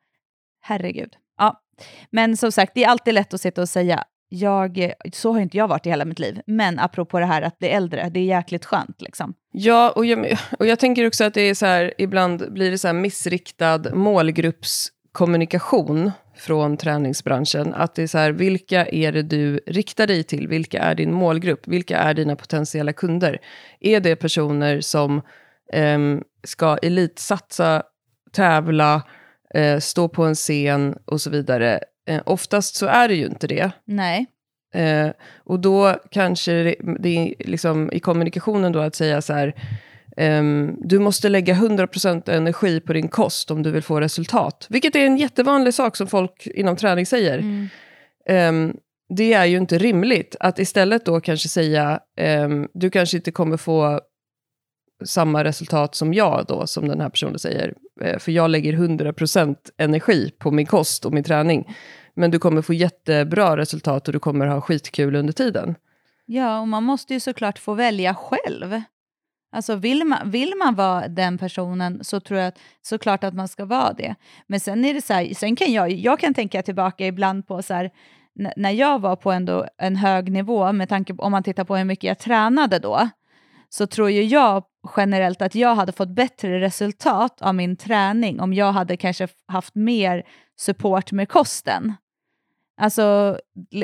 [0.61, 1.15] herregud.
[1.37, 1.59] Ja.
[2.09, 5.57] Men som sagt, det är alltid lätt att sitta och säga jag, så har inte
[5.57, 6.41] jag varit i hela mitt liv.
[6.45, 9.01] Men apropå det här att bli äldre, det är jäkligt skönt.
[9.01, 9.33] Liksom.
[9.51, 12.77] Ja, och jag, och jag tänker också att det är så här, ibland blir det
[12.77, 17.73] så här missriktad målgruppskommunikation från träningsbranschen.
[17.73, 20.47] Att det är så här, vilka är det du riktar dig till?
[20.47, 21.67] Vilka är din målgrupp?
[21.67, 23.39] Vilka är dina potentiella kunder?
[23.79, 25.21] Är det personer som
[25.73, 27.83] eh, ska elitsatsa,
[28.31, 29.01] tävla,
[29.53, 31.79] eh, stå på en scen och så vidare.
[32.07, 33.71] Eh, oftast så är det ju inte det.
[33.85, 34.25] Nej.
[34.73, 39.55] Eh, och då kanske det, det är liksom i kommunikationen då att säga så här,
[40.17, 44.67] Um, du måste lägga 100% energi på din kost om du vill få resultat.
[44.69, 47.37] Vilket är en jättevanlig sak som folk inom träning säger.
[47.39, 47.69] Mm.
[48.29, 48.77] Um,
[49.15, 51.99] det är ju inte rimligt att istället då kanske säga,
[52.45, 54.01] um, du kanske inte kommer få
[55.05, 57.73] samma resultat som jag då, som den här personen säger.
[58.01, 61.75] Eh, för jag lägger 100% energi på min kost och min träning.
[62.15, 65.75] Men du kommer få jättebra resultat och du kommer ha skitkul under tiden.
[66.25, 68.81] Ja, och man måste ju såklart få välja själv.
[69.51, 73.47] Alltså vill man, vill man vara den personen så tror jag att, såklart att man
[73.47, 74.15] ska vara det.
[74.47, 77.61] Men sen är det så här, sen kan jag, jag kan tänka tillbaka ibland på
[77.61, 77.91] så här,
[78.55, 81.75] när jag var på ändå en hög nivå, med tanke på om man tittar på
[81.75, 83.09] hur mycket jag tränade då,
[83.69, 84.63] så tror ju jag
[84.97, 89.75] generellt att jag hade fått bättre resultat av min träning om jag hade kanske haft
[89.75, 90.23] mer
[90.59, 91.93] support med kosten.
[92.77, 93.37] Alltså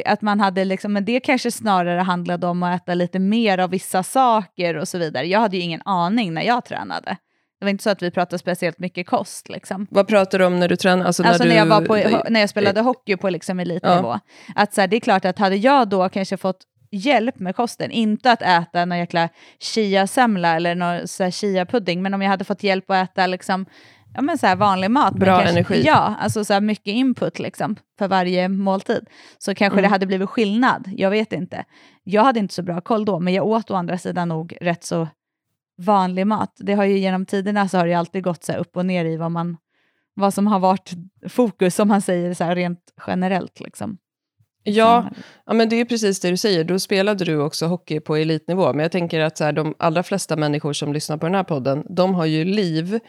[0.05, 3.69] att man hade liksom, men det kanske snarare handlade om att äta lite mer av
[3.69, 5.27] vissa saker och så vidare.
[5.27, 7.17] Jag hade ju ingen aning när jag tränade.
[7.59, 9.49] Det var inte så att vi pratade speciellt mycket kost.
[9.49, 9.87] Liksom.
[9.91, 11.07] Vad pratar du om när du tränade?
[11.07, 11.49] Alltså, när, alltså du...
[11.49, 14.07] när, jag var på, när jag spelade hockey på liksom elitnivå.
[14.07, 14.19] Ja.
[14.55, 17.91] Att så här, det är klart att hade jag då kanske fått hjälp med kosten.
[17.91, 22.91] Inte att äta någon jäkla chia-semla eller någon chia-pudding, men om jag hade fått hjälp
[22.91, 23.65] att äta liksom,
[24.15, 25.13] ja, men så här vanlig mat.
[25.13, 25.83] Bra kanske, energi.
[25.85, 29.07] Ja, alltså så mycket input liksom, för varje måltid.
[29.37, 29.83] Så kanske mm.
[29.83, 31.65] det hade blivit skillnad, jag vet inte.
[32.03, 34.83] Jag hade inte så bra koll då, men jag åt å andra sidan nog rätt
[34.83, 35.07] så
[35.77, 36.53] vanlig mat.
[36.57, 39.17] Det har ju genom tiderna så har det alltid gått så upp och ner i
[39.17, 39.57] vad, man,
[40.13, 40.91] vad som har varit
[41.27, 43.59] fokus, om man säger så rent generellt.
[43.59, 43.97] Liksom.
[44.63, 45.09] Ja,
[45.45, 46.63] ja, men det är precis det du säger.
[46.63, 48.73] Då spelade du också hockey på elitnivå.
[48.73, 51.43] Men jag tänker att så här, de allra flesta människor som lyssnar på den här
[51.43, 52.99] podden, de har ju liv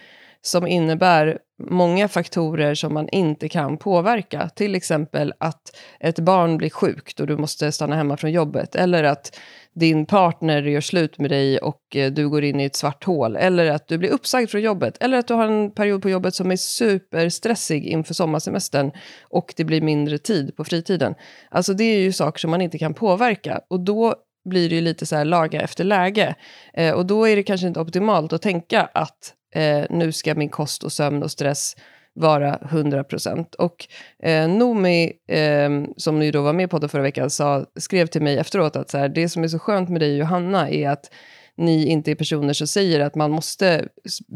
[0.42, 4.48] som innebär många faktorer som man inte kan påverka.
[4.48, 8.74] Till exempel att ett barn blir sjukt och du måste stanna hemma från jobbet.
[8.74, 9.38] Eller att
[9.74, 13.36] din partner gör slut med dig och eh, du går in i ett svart hål.
[13.36, 14.96] Eller att du blir uppsagd från jobbet.
[15.00, 19.64] Eller att du har en period på jobbet som är superstressig inför sommarsemestern och det
[19.64, 21.14] blir mindre tid på fritiden.
[21.50, 23.60] Alltså det är ju saker som man inte kan påverka.
[23.70, 24.14] Och då
[24.48, 26.34] blir det ju lite så här laga efter läge.
[26.74, 30.48] Eh, och då är det kanske inte optimalt att tänka att eh, nu ska min
[30.48, 31.76] kost och sömn och stress
[32.14, 33.54] vara 100 procent.
[33.54, 33.86] Och
[34.22, 38.22] eh, Nomi, eh, som ju då var med på podden förra veckan, sa, skrev till
[38.22, 40.88] mig efteråt att så här, det som är så skönt med dig och Johanna är
[40.88, 41.10] att
[41.56, 43.88] ni inte är personer som säger att man måste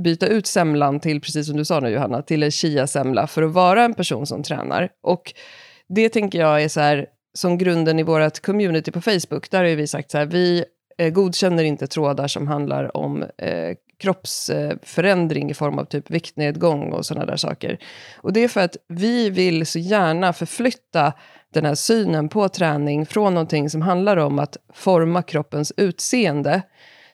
[0.04, 3.52] byta ut semlan till, precis som du sa nu Johanna, till en chia-semla för att
[3.52, 4.88] vara en person som tränar.
[5.02, 5.34] Och
[5.88, 9.50] det tänker jag är så här, som grunden i vårt community på Facebook.
[9.50, 10.64] Där har vi sagt så här, vi
[10.98, 17.06] eh, godkänner inte trådar som handlar om eh, kroppsförändring i form av typ viktnedgång och
[17.06, 17.78] sådana där saker.
[18.16, 21.12] Och det är för att vi vill så gärna förflytta
[21.54, 26.62] den här synen på träning från någonting som handlar om att forma kroppens utseende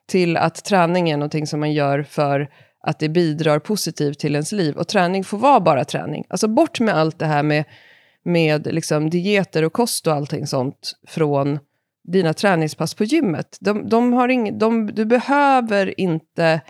[0.08, 2.48] till att träning är någonting som man gör för
[2.82, 4.76] att det bidrar positivt till ens liv.
[4.76, 6.24] Och träning får vara bara träning.
[6.28, 7.64] Alltså bort med allt det här med,
[8.24, 11.58] med liksom dieter och kost och allting sånt från
[12.04, 13.58] dina träningspass på gymmet.
[13.60, 16.60] De, de har ing, de, du behöver inte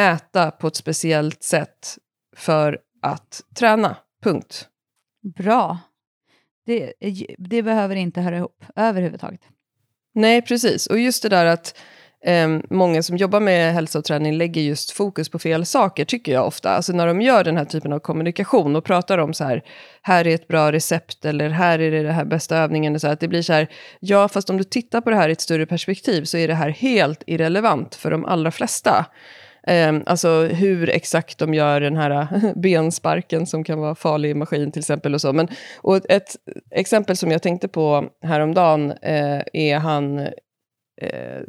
[0.00, 1.98] äta på ett speciellt sätt
[2.36, 3.96] för att träna.
[4.22, 4.68] Punkt.
[5.36, 5.78] Bra.
[6.66, 6.92] Det,
[7.38, 9.40] det behöver inte höra ihop överhuvudtaget.
[10.14, 10.86] Nej, precis.
[10.86, 11.78] Och just det där att
[12.24, 16.32] eh, många som jobbar med hälsa och träning lägger just fokus på fel saker, tycker
[16.32, 16.70] jag ofta.
[16.70, 19.62] Alltså när de gör den här typen av kommunikation och pratar om så här,
[20.02, 23.00] här är ett bra recept eller här är det den här bästa övningen.
[23.00, 23.68] Så att det blir så här,
[24.00, 26.54] ja fast om du tittar på det här i ett större perspektiv så är det
[26.54, 29.06] här helt irrelevant för de allra flesta.
[29.66, 34.72] Eh, alltså hur exakt de gör den här bensparken som kan vara farlig i maskin
[34.72, 35.14] till exempel.
[35.14, 35.32] Och så.
[35.32, 36.36] Men, och ett
[36.70, 40.18] exempel som jag tänkte på häromdagen eh, är han
[41.00, 41.40] eh,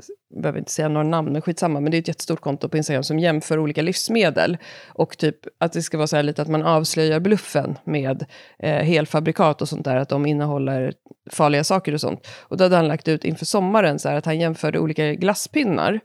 [0.41, 3.03] behöver inte säga några namn, men skitsamma, men det är ett jättestort konto på Instagram
[3.03, 4.57] som jämför olika livsmedel.
[4.87, 8.25] Och typ att det ska vara så här lite att man avslöjar bluffen med
[8.59, 10.93] eh, helfabrikat och sånt där, att de innehåller
[11.31, 12.27] farliga saker och sånt.
[12.41, 15.99] Och då hade han lagt ut inför sommaren så här, att han jämförde olika glasspinnar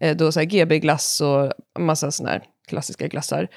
[0.00, 3.48] eh, då så här GB-glass och massa sådana här klassiska glassar.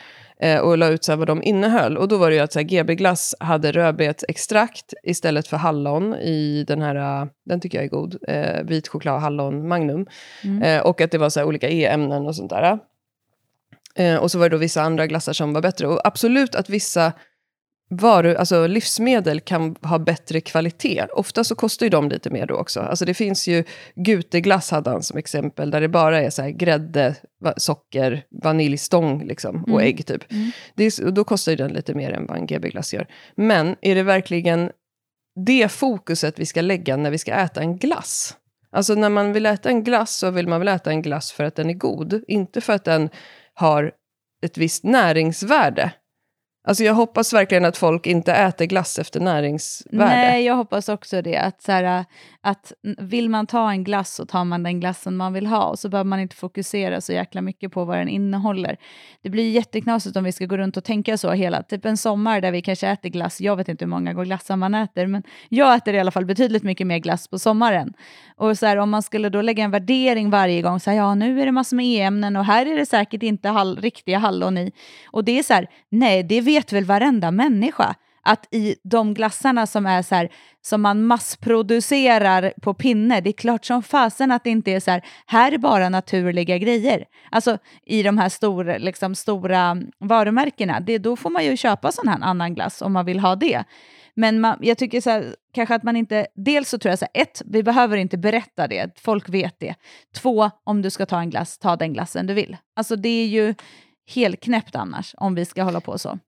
[0.42, 1.98] Eh, och la ut så vad de innehöll.
[1.98, 7.28] Och då var det ju att GB-glass hade rödbetsextrakt istället för hallon i den här,
[7.46, 10.06] den tycker jag är god, eh, vit choklad hallon magnum.
[10.44, 10.64] Mm.
[10.64, 12.80] Eh, och att det var så olika e-ämnen och sånt där.
[13.96, 15.88] Eh, och så var det då vissa andra glassar som var bättre.
[15.88, 17.14] Och absolut att vissa
[17.90, 21.06] varu, alltså livsmedel kan ha bättre kvalitet.
[21.14, 22.80] Ofta så kostar ju de lite mer då också.
[22.80, 23.64] Alltså det finns ju
[23.96, 27.16] Guteglass hade han som exempel, där det bara är så här grädde,
[27.58, 29.88] socker, vaniljstång liksom, och mm.
[29.88, 30.32] ägg typ.
[30.32, 30.52] Mm.
[30.76, 33.08] Är, då kostar ju den lite mer än vad en GB-glass gör.
[33.36, 34.72] Men är det verkligen
[35.46, 38.36] det fokuset vi ska lägga när vi ska äta en glass?
[38.72, 41.44] Alltså när man vill äta en glass så vill man väl äta en glass för
[41.44, 43.10] att den är god, inte för att den
[43.54, 43.92] har
[44.46, 45.92] ett visst näringsvärde.
[46.64, 50.06] Alltså jag hoppas verkligen att folk inte äter glass efter näringsvärde.
[50.06, 51.38] Nej, jag hoppas också det.
[51.38, 52.06] Att, så här,
[52.42, 55.80] att vill man ta en glass så tar man den glassen man vill ha och
[55.80, 58.78] så behöver man inte fokusera så jäkla mycket på vad den innehåller.
[59.22, 62.42] Det blir jätteknasigt om vi ska gå runt och tänka så hela, typ en sommar
[62.42, 63.42] där vi kanske äter glass.
[63.42, 66.64] Jag vet inte hur många glassar man äter, men jag äter i alla fall betydligt
[66.64, 67.94] mycket mer glass på sommaren.
[68.36, 71.16] Och så här, om man skulle då lägga en värdering varje gång, så här, ja
[71.16, 74.58] nu är det massor med e-ämnen och här är det säkert inte hall riktiga hallon
[74.58, 74.72] i.
[75.12, 79.68] Och det är så här, nej det vet väl varenda människa att i de glassarna
[79.68, 80.30] som är så här,
[80.62, 84.92] som man massproducerar på pinne, det är klart som fasen att det inte är så
[84.92, 87.06] här, här är bara naturliga grejer.
[87.32, 91.92] Alltså i de här stor, liksom, stora mm, varumärkena, det, då får man ju köpa
[91.92, 93.64] sån här annan glass om man vill ha det.
[94.16, 96.28] Men man, jag tycker så här, kanske att man inte...
[96.36, 99.76] Dels så tror jag så här, ett, vi behöver inte berätta det, folk vet det.
[100.16, 102.58] Två, om du ska ta en glass, ta den glassen du vill.
[102.76, 103.56] Alltså det är ju
[104.16, 106.20] helt knäppt annars, om vi ska hålla på så.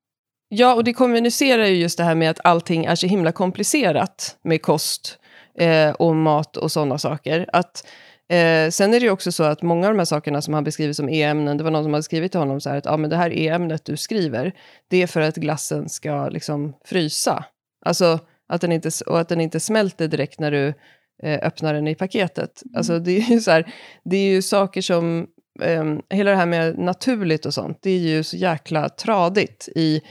[0.53, 4.37] Ja, och det kommunicerar ju just det här med att allting är så himla komplicerat
[4.43, 5.19] med kost
[5.57, 7.49] eh, och mat och sådana saker.
[7.53, 7.87] Att,
[8.29, 10.63] eh, sen är det ju också så att många av de här sakerna som han
[10.63, 12.97] beskriver som e-ämnen, det var någon som hade skrivit till honom så här att ah,
[12.97, 14.53] men det här e-ämnet du skriver,
[14.87, 17.45] det är för att glassen ska liksom frysa.
[17.85, 20.73] Alltså att den inte, och att den inte smälter direkt när du
[21.23, 22.61] eh, öppnar den i paketet.
[22.65, 22.77] Mm.
[22.77, 25.27] Alltså det är ju så här, det är ju saker som,
[25.61, 30.01] eh, hela det här med naturligt och sånt, det är ju så jäkla tradigt i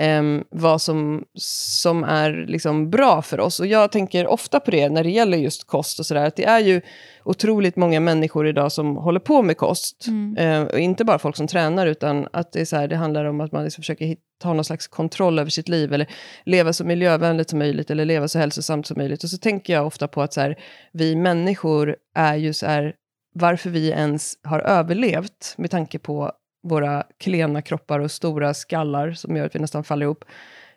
[0.00, 3.60] Um, vad som, som är liksom bra för oss.
[3.60, 6.26] Och jag tänker ofta på det när det gäller just kost och sådär.
[6.26, 6.80] Att det är ju
[7.24, 10.06] otroligt många människor idag som håller på med kost.
[10.06, 10.62] Mm.
[10.62, 13.24] Uh, och inte bara folk som tränar, utan att det, är så här, det handlar
[13.24, 15.92] om att man liksom försöker hitta, ha någon slags kontroll över sitt liv.
[15.92, 16.08] Eller
[16.44, 19.24] leva så miljövänligt som möjligt, eller leva så hälsosamt som möjligt.
[19.24, 20.58] Och så tänker jag ofta på att så här,
[20.92, 22.94] vi människor är ju så här,
[23.34, 29.36] varför vi ens har överlevt med tanke på våra klena kroppar och stora skallar som
[29.36, 30.24] gör att vi nästan faller ihop.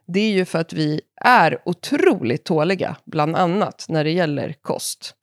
[0.05, 5.15] Det är ju för att vi är otroligt tåliga, bland annat när det gäller kost.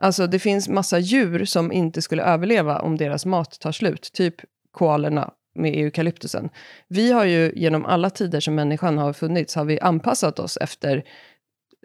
[0.00, 4.34] Alltså det finns massa djur som inte skulle överleva om deras mat tar slut, typ
[4.72, 6.48] koalerna med eukalyptusen.
[6.88, 11.04] Vi har ju genom alla tider som människan har funnits, har vi anpassat oss efter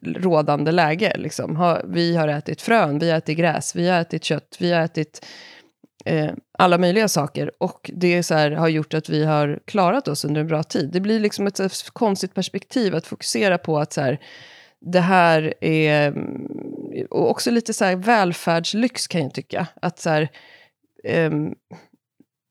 [0.06, 1.18] rådande läge.
[1.18, 1.82] Liksom.
[1.86, 5.26] vi har ätit frön, vi har ätit gräs, vi har ätit kött, vi har ätit
[6.06, 7.52] eh, alla möjliga saker.
[7.58, 10.90] Och det så här, har gjort att vi har klarat oss under en bra tid.
[10.94, 14.20] Det blir liksom ett här, konstigt perspektiv att fokusera på att så här,
[14.82, 16.08] det här är...
[16.08, 16.48] Mm,
[17.10, 19.68] och också lite så här välfärdslyx kan jag tycka.
[19.82, 20.30] Att så här,
[21.04, 21.54] ehm,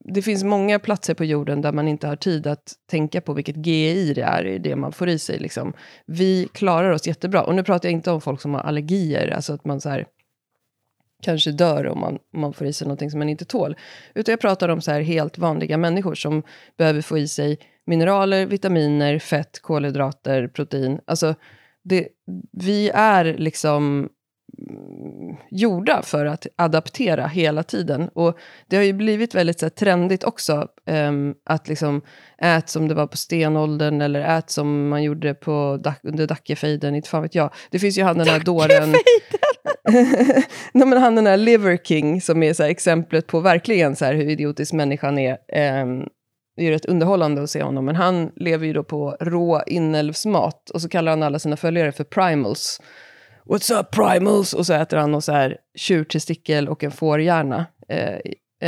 [0.05, 3.67] det finns många platser på jorden där man inte har tid att tänka på vilket
[3.67, 5.39] GI det är i det man får i sig.
[5.39, 5.73] Liksom.
[6.07, 7.43] Vi klarar oss jättebra.
[7.43, 10.07] Och nu pratar jag inte om folk som har allergier, alltså att man så här,
[11.23, 13.77] kanske dör om man, om man får i sig någonting som man inte tål.
[14.15, 16.43] Utan jag pratar om så här helt vanliga människor som
[16.79, 21.01] behöver få i sig mineraler, vitaminer, fett, kolhydrater, protein.
[21.07, 21.35] Alltså,
[21.85, 22.09] det,
[22.53, 24.09] vi är liksom
[25.51, 28.09] gjorda för att adaptera hela tiden.
[28.09, 32.03] Och det har ju blivit väldigt så här, trendigt också, um, att liksom
[32.39, 37.09] ät som det var på stenåldern eller ät som man gjorde på, under Dackefejden, inte
[37.09, 37.55] fan vet jag.
[37.71, 38.95] Det finns ju han den här dåren...
[40.73, 44.05] Nej, men han den här Liver King som är så här, exemplet på verkligen så
[44.05, 45.33] här, hur idiotisk människan är.
[45.83, 46.09] Um,
[46.57, 49.63] det är ju rätt underhållande att se honom, men han lever ju då på rå
[49.67, 52.81] inälvsmat och så kallar han alla sina följare för primals.
[53.45, 54.53] What's up primals?
[54.53, 57.67] Och så äter han och så här tjurtestikel och en fårhjärna.
[57.89, 58.19] Eh,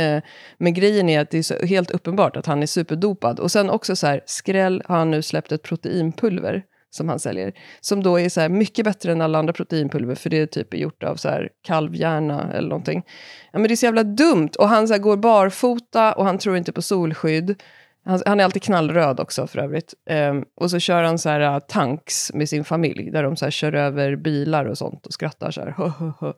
[0.03, 0.23] eh,
[0.57, 3.39] men grejen är att det är så helt uppenbart att han är superdopad.
[3.39, 6.63] Och sen också så här, skräll har han nu släppt ett proteinpulver
[6.95, 7.53] som han säljer.
[7.81, 11.03] Som då är så mycket bättre än alla andra proteinpulver, för det är typ gjort
[11.03, 13.03] av så här kalvhjärna eller någonting.
[13.51, 14.49] Ja, men det är så jävla dumt.
[14.59, 17.61] Och han så går barfota och han tror inte på solskydd.
[18.05, 19.93] Han, han, är alltid knallröd också för övrigt.
[20.09, 23.49] Um, och så kör han så här uh, tanks med sin familj, där de så
[23.49, 25.73] kör över bilar och sånt och skrattar så här.
[25.77, 26.33] Hö, hö, hö.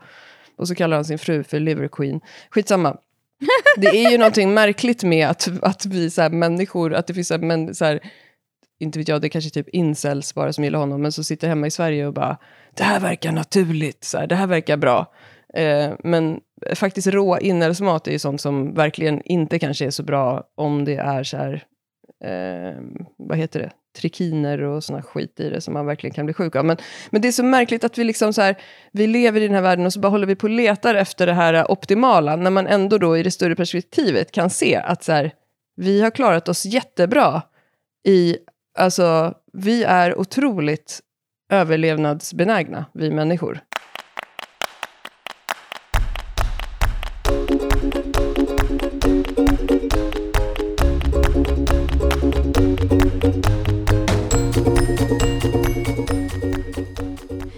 [0.57, 2.21] Och så kallar han sin fru för Liver Queen.
[2.49, 2.97] Skitsamma.
[3.77, 7.27] Det är ju någonting märkligt med att, att vi så här, människor, att det finns
[7.27, 7.99] så här, men, så här,
[8.79, 11.47] inte vet jag, det är kanske typ incels bara som gillar honom, men så sitter
[11.47, 12.37] hemma i Sverige och bara,
[12.73, 15.13] det här verkar naturligt, så här, det här verkar bra.
[15.53, 16.39] Eh, men
[16.75, 20.95] faktiskt rå inälvsmat är ju sånt som verkligen inte kanske är så bra om det
[20.95, 21.63] är så här,
[22.23, 22.81] eh,
[23.17, 26.55] vad heter det, trikiner och såna skit i det som man verkligen kan bli sjuk
[26.55, 26.65] av.
[26.65, 26.77] Men,
[27.09, 28.55] men det är så märkligt att vi liksom så här,
[28.91, 31.25] vi lever i den här världen och så bara håller vi på och letar efter
[31.25, 35.11] det här optimala, när man ändå då i det större perspektivet kan se att så
[35.11, 35.31] här,
[35.75, 37.41] vi har klarat oss jättebra
[38.07, 38.37] i,
[38.75, 40.99] alltså vi är otroligt
[41.49, 43.59] överlevnadsbenägna, vi människor.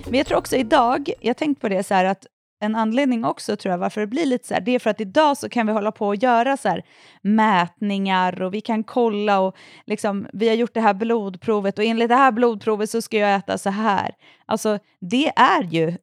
[0.06, 2.25] Men jag tror också idag, jag har tänkt på det så här att
[2.60, 5.02] en anledning också tror jag varför det blir lite så här, det är för att
[5.02, 6.84] idag så kan vi hålla på och göra så här
[7.22, 12.10] mätningar och vi kan kolla och liksom vi har gjort det här blodprovet och enligt
[12.10, 14.12] det här blodprovet så ska jag äta så här.
[14.46, 15.98] Alltså det är ju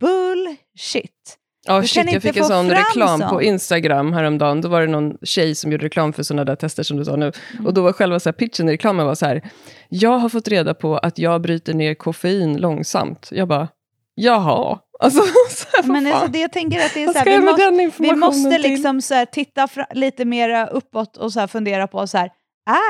[0.00, 1.38] bullshit.
[1.66, 3.30] Ja, oh, shit, jag fick en sån reklam sånt.
[3.30, 4.60] på Instagram häromdagen.
[4.60, 7.16] Då var det någon tjej som gjorde reklam för sådana där tester som du sa
[7.16, 7.32] nu.
[7.52, 7.66] Mm.
[7.66, 9.50] Och då var själva så här, pitchen i reklamen var så här.
[9.88, 13.28] Jag har fått reda på att jag bryter ner koffein långsamt.
[13.32, 13.68] Jag bara,
[14.14, 14.78] jaha.
[14.98, 15.20] Alltså,
[15.72, 18.58] här, Men alltså, det jag tänker att det är så här, vi, måste, vi måste
[18.58, 22.30] liksom så här, titta lite mer uppåt och så fundera på så här,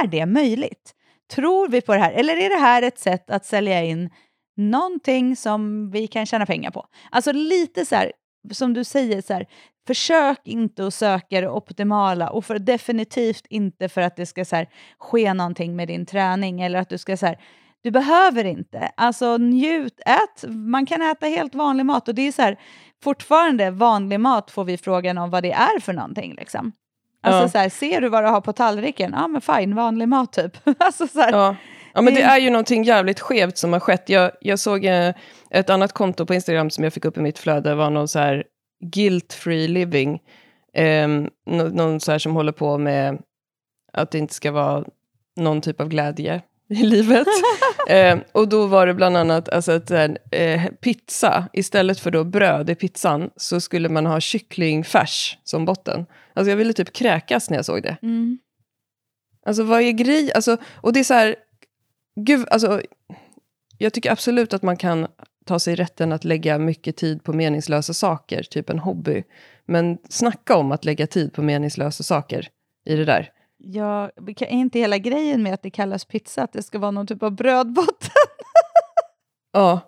[0.02, 0.94] är det möjligt?
[1.34, 2.12] Tror vi på det här?
[2.12, 4.10] Eller är det här ett sätt att sälja in
[4.56, 6.86] någonting som vi kan tjäna pengar på?
[7.10, 8.12] Alltså lite så här,
[8.52, 9.46] som du säger, så här,
[9.86, 14.56] försök inte att söka det optimala och för definitivt inte för att det ska så
[14.56, 14.68] här,
[14.98, 17.38] ske någonting med din träning eller att du ska så här,
[17.82, 18.92] du behöver inte.
[18.96, 20.44] Alltså njut, ät.
[20.48, 22.58] Man kan äta helt vanlig mat och det är så här,
[23.02, 26.34] fortfarande vanlig mat får vi frågan om vad det är för någonting.
[26.34, 26.72] Liksom.
[27.22, 27.48] Alltså ja.
[27.48, 29.14] så här, ser du vad du har på tallriken?
[29.16, 30.56] Ja men fine, vanlig mat typ.
[30.78, 31.56] alltså, så här, ja.
[31.94, 34.08] Ja, men det är ju någonting jävligt skevt som har skett.
[34.08, 35.14] Jag, jag såg eh,
[35.50, 37.74] ett annat konto på Instagram som jag fick upp i mitt flöde.
[37.74, 38.44] var någon så här
[38.84, 40.20] guilt-free living.
[40.74, 41.08] Eh,
[41.46, 43.22] någon så här som håller på med
[43.92, 44.84] att det inte ska vara
[45.36, 46.42] någon typ av glädje
[46.74, 47.26] i livet.
[47.88, 52.70] eh, och då var det bland annat alltså att eh, pizza, istället för då bröd
[52.70, 56.06] i pizzan, så skulle man ha kycklingfärs som botten.
[56.34, 57.96] Alltså jag ville typ kräkas när jag såg det.
[58.02, 58.38] Mm.
[59.46, 60.32] Alltså vad är grej?
[60.32, 61.36] Alltså, och det är så här,
[62.20, 62.82] Gud, alltså,
[63.78, 65.06] jag tycker absolut att man kan
[65.46, 69.24] ta sig rätten att lägga mycket tid på meningslösa saker, typ en hobby.
[69.66, 72.48] Men snacka om att lägga tid på meningslösa saker
[72.84, 73.30] i det där.
[73.58, 77.06] Ja, är inte hela grejen med att det kallas pizza att det ska vara någon
[77.06, 78.10] typ av brödbotten?
[79.52, 79.80] ja.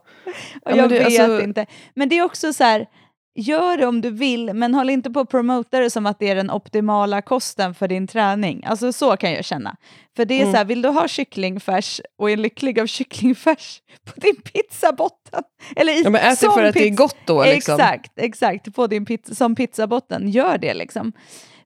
[0.64, 1.42] Och jag det, vet alltså...
[1.42, 1.66] inte.
[1.94, 2.86] Men det är också så här,
[3.34, 6.28] gör det om du vill, men håll inte på att promota det som att det
[6.28, 8.64] är den optimala kosten för din träning.
[8.66, 9.76] Alltså så kan jag känna.
[10.16, 10.52] För det är mm.
[10.52, 15.42] så här, vill du ha kycklingfärs och är lycklig av kycklingfärs på din pizzabotten?
[15.76, 17.44] Eller i, ja, men ät det för att det är gott då.
[17.44, 17.74] Liksom.
[17.74, 18.74] Exakt, exakt.
[18.74, 21.12] På din pizza, som pizzabotten, gör det liksom.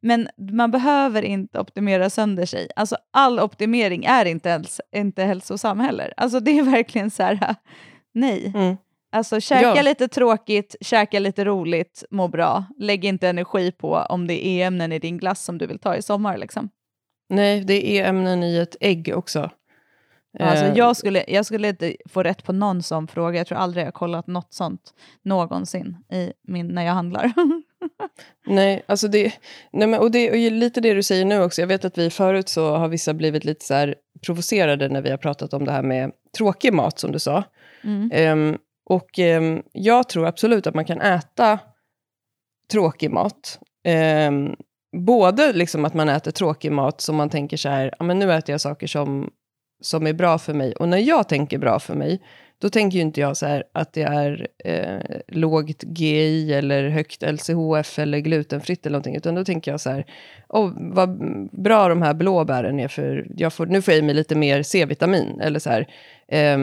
[0.04, 2.68] Men man behöver inte optimera sönder sig.
[2.76, 6.14] Alltså all optimering är inte, häls inte hälsosam heller.
[6.16, 7.54] Alltså det är verkligen så här,
[8.14, 8.52] nej.
[8.54, 8.76] Mm.
[9.12, 9.82] Alltså käka ja.
[9.82, 12.64] lite tråkigt, käka lite roligt, må bra.
[12.78, 15.96] Lägg inte energi på om det är ämnen i din glass som du vill ta
[15.96, 16.38] i sommar.
[16.38, 16.68] Liksom.
[17.28, 19.50] Nej, det är ämnen i ett ägg också.
[20.40, 20.76] Alltså, eh.
[20.76, 23.38] jag, skulle, jag skulle inte få rätt på någon sån fråga.
[23.38, 27.32] Jag tror aldrig jag kollat något sånt någonsin i min, när jag handlar.
[28.46, 29.34] nej, alltså det,
[29.72, 31.60] nej men, och det och lite det du säger nu också.
[31.60, 33.94] Jag vet att vi förut så har vissa blivit lite så
[34.26, 37.44] provocerade när vi har pratat om det här med tråkig mat, som du sa.
[37.84, 38.10] Mm.
[38.32, 41.58] Um, och um, jag tror absolut att man kan äta
[42.72, 43.58] tråkig mat.
[44.28, 44.56] Um,
[44.96, 48.32] både liksom att man äter tråkig mat som man tänker så här, ja, men nu
[48.32, 49.30] äter jag saker som,
[49.80, 50.72] som är bra för mig.
[50.74, 52.22] Och när jag tänker bra för mig,
[52.64, 57.22] då tänker ju inte jag så här att det är eh, lågt GI eller högt
[57.22, 60.06] LCHF eller glutenfritt eller någonting, utan då tänker jag så här,
[60.48, 61.18] oh, vad
[61.62, 64.62] bra de här blåbären är för, jag får, nu får jag i mig lite mer
[64.62, 65.88] C-vitamin, eller så här,
[66.28, 66.58] eh,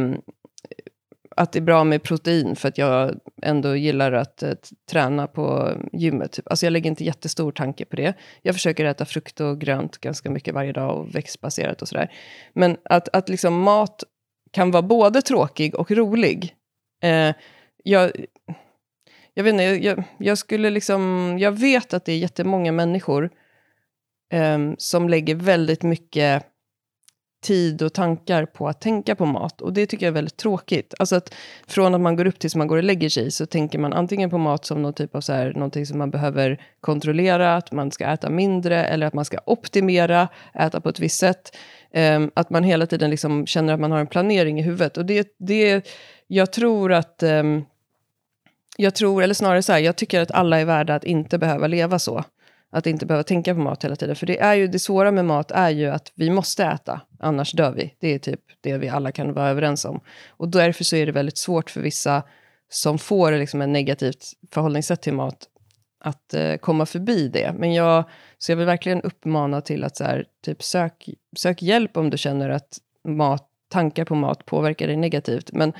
[1.35, 4.53] att det är bra med protein för att jag ändå gillar att eh,
[4.91, 6.31] träna på gymmet.
[6.31, 6.47] Typ.
[6.47, 8.13] Alltså jag lägger inte jättestor tanke på det.
[8.41, 12.11] Jag försöker äta frukt och grönt ganska mycket varje dag och växtbaserat och sådär.
[12.53, 14.03] Men att, att liksom mat
[14.51, 16.55] kan vara både tråkig och rolig.
[17.03, 17.35] Eh,
[17.83, 18.11] jag,
[19.33, 21.35] jag vet inte, jag, jag, skulle liksom...
[21.39, 23.29] Jag vet att det är jättemånga människor
[24.33, 26.50] eh, som lägger väldigt mycket
[27.41, 29.61] tid och tankar på att tänka på mat.
[29.61, 30.93] Och det tycker jag är väldigt tråkigt.
[30.99, 31.33] Alltså att
[31.67, 34.29] från att man går upp tills man går och lägger sig så tänker man antingen
[34.29, 37.91] på mat som någon typ av så här, någonting som man behöver kontrollera, att man
[37.91, 41.57] ska äta mindre eller att man ska optimera, äta på ett visst sätt.
[41.93, 44.97] Um, att man hela tiden liksom känner att man har en planering i huvudet.
[44.97, 45.87] Och det, det
[46.27, 47.65] jag tror att um,
[48.77, 51.67] jag tror, eller snarare så här, jag tycker att alla är värda att inte behöva
[51.67, 52.23] leva så.
[52.73, 54.15] Att inte behöva tänka på mat hela tiden.
[54.15, 57.51] För det, är ju, det svåra med mat är ju att vi måste äta, annars
[57.51, 57.95] dör vi.
[57.99, 59.99] Det är typ det vi alla kan vara överens om.
[60.29, 62.23] Och därför så är det väldigt svårt för vissa
[62.69, 65.47] som får liksom ett negativt förhållningssätt till mat
[66.03, 67.53] att eh, komma förbi det.
[67.57, 68.03] Men jag,
[68.37, 72.17] så jag vill verkligen uppmana till att så här, typ sök, sök hjälp om du
[72.17, 75.51] känner att mat, tankar på mat påverkar dig negativt.
[75.53, 75.73] Men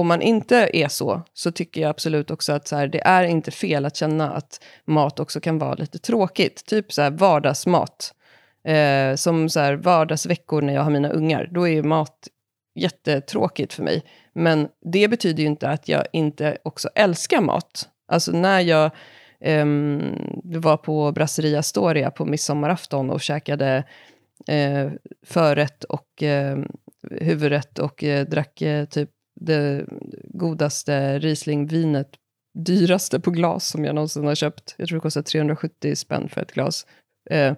[0.00, 3.24] om man inte är så, så tycker jag absolut också att så här, det är
[3.24, 6.66] inte fel att känna att mat också kan vara lite tråkigt.
[6.66, 8.14] Typ så här vardagsmat.
[8.64, 11.48] Eh, som så här vardagsveckor när jag har mina ungar.
[11.52, 12.28] Då är mat
[12.74, 14.02] jättetråkigt för mig.
[14.34, 17.88] Men det betyder ju inte att jag inte också älskar mat.
[18.08, 18.90] Alltså när jag
[19.40, 19.66] eh,
[20.44, 23.84] var på Brasseria Storia på midsommarafton och käkade
[24.48, 24.90] eh,
[25.26, 26.58] förrätt och eh,
[27.10, 29.10] huvudrätt och eh, drack eh, typ
[29.40, 29.84] det
[30.24, 32.08] godaste Riesling-vinet,
[32.54, 34.74] dyraste på glas som jag någonsin har köpt.
[34.78, 36.86] Jag tror det kostar 370 spänn för ett glas.
[37.30, 37.54] Eh,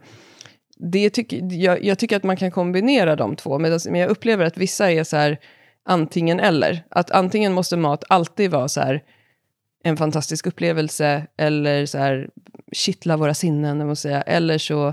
[0.76, 4.56] det tyck, jag, jag, tycker att man kan kombinera de två, men jag upplever att
[4.56, 5.38] vissa är så här
[5.84, 6.84] antingen eller.
[6.88, 9.02] Att antingen måste mat alltid vara så här
[9.84, 12.30] en fantastisk upplevelse, eller så här
[12.72, 14.22] kittla våra sinnen, jag måste säga.
[14.22, 14.88] eller så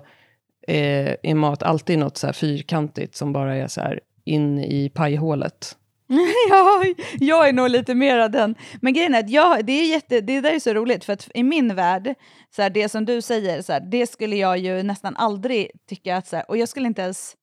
[0.67, 4.89] eh, är mat alltid något så här fyrkantigt som bara är så här in i
[4.89, 5.75] pajhålet.
[7.19, 8.55] jag är nog lite mer av den.
[8.81, 11.29] Men grejen är att jag, det, är jätte, det där är så roligt, för att
[11.33, 12.15] i min värld,
[12.55, 16.17] så här, det som du säger, så här, det skulle jag ju nästan aldrig tycka
[16.17, 16.27] att...
[16.27, 17.35] Så här, och jag skulle inte ens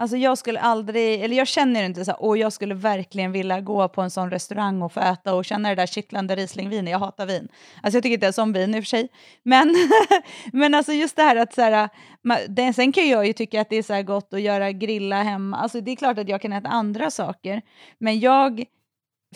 [0.00, 3.88] Alltså jag skulle aldrig, eller jag känner inte så och jag skulle verkligen vilja gå
[3.88, 6.90] på en sån restaurang och få äta och känna det där kittlande Rieslingvinet.
[6.90, 7.48] Jag hatar vin.
[7.82, 9.08] Alltså jag tycker inte ens om vin i och för sig.
[9.42, 9.74] Men,
[10.52, 11.88] men alltså just det här att så här,
[12.48, 15.56] det, sen kan jag ju tycka att det är så gott att göra grilla hemma.
[15.56, 17.62] Alltså det är klart att jag kan äta andra saker.
[17.98, 18.64] Men jag,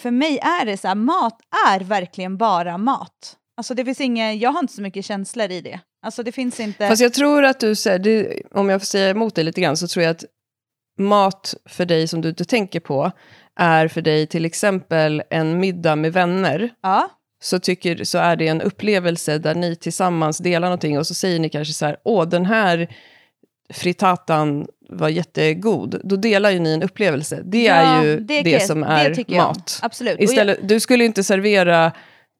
[0.00, 3.36] för mig är det så här, mat är verkligen bara mat.
[3.56, 5.80] Alltså det finns inget, jag har inte så mycket känslor i det.
[6.02, 6.88] Alltså det finns inte...
[6.88, 10.04] Fast jag tror att du om jag får säga emot dig lite grann, så tror
[10.04, 10.24] jag att
[10.98, 13.12] mat för dig som du inte tänker på
[13.56, 16.70] är för dig till exempel en middag med vänner.
[16.82, 17.08] Ja.
[17.42, 21.40] Så, tycker, så är det en upplevelse där ni tillsammans delar någonting och så säger
[21.40, 22.96] ni kanske så här, åh den här
[23.72, 27.42] fritatan var jättegod, då delar ju ni en upplevelse.
[27.44, 29.78] Det ja, är ju det, det som är det mat.
[29.82, 30.20] Absolut.
[30.20, 30.68] Istället, jag...
[30.68, 31.92] Du skulle inte servera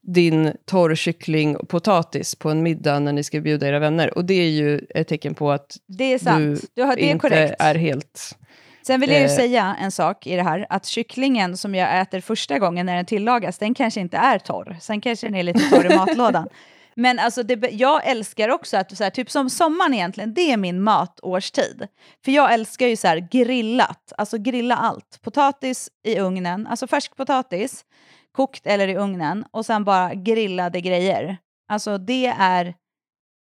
[0.07, 4.18] din torr kyckling och potatis på en middag när ni ska bjuda era vänner.
[4.18, 7.28] Och det är ju ett tecken på att är du, du har, det är inte
[7.28, 7.55] korrekt.
[7.59, 8.38] är helt
[8.87, 9.37] Sen vill jag ju Eh.
[9.37, 13.07] säga en sak i det här, att kycklingen som jag äter första gången när den
[13.07, 14.76] tillagas, den kanske inte är torr.
[14.80, 16.49] Sen kanske den är lite torr i matlådan.
[16.97, 20.57] Men alltså det, jag älskar också att, så här, typ som sommaren egentligen, det är
[20.57, 21.87] min matårstid.
[22.24, 25.18] För jag älskar ju så här grillat, alltså grilla allt.
[25.22, 27.85] Potatis i ugnen, alltså färsk potatis,
[28.32, 31.37] kokt eller i ugnen, och sen bara grillade grejer.
[31.68, 32.74] Alltså det är,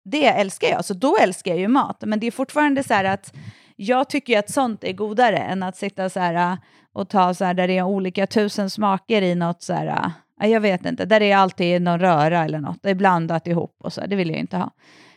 [0.10, 2.04] det älskar jag, så då älskar jag ju mat.
[2.06, 3.34] Men det är fortfarande så här att
[3.76, 6.58] jag tycker ju att sånt är godare än att sitta så här äh,
[6.94, 10.12] och ta så här där det är olika tusen smaker i något så här,
[10.42, 13.48] äh, jag vet inte, där det är alltid någon röra eller något, det är blandat
[13.48, 14.72] ihop och så, det vill jag inte ha.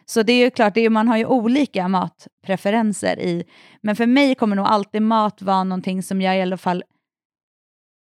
[0.07, 3.45] Så det är ju klart, det är, man har ju olika matpreferenser i,
[3.81, 6.85] men för mig kommer nog alltid mat vara någonting som jag i alla fall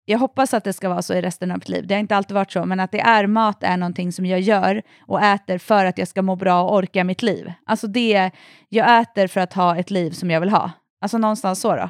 [0.09, 1.87] jag hoppas att det ska vara så i resten av mitt liv.
[1.87, 4.41] Det har inte alltid varit så, men att det är mat är någonting som jag
[4.41, 7.53] gör och äter för att jag ska må bra och orka mitt liv.
[7.67, 8.31] Alltså det,
[8.69, 10.71] jag äter för att ha ett liv som jag vill ha.
[11.01, 11.89] Alltså någonstans så då.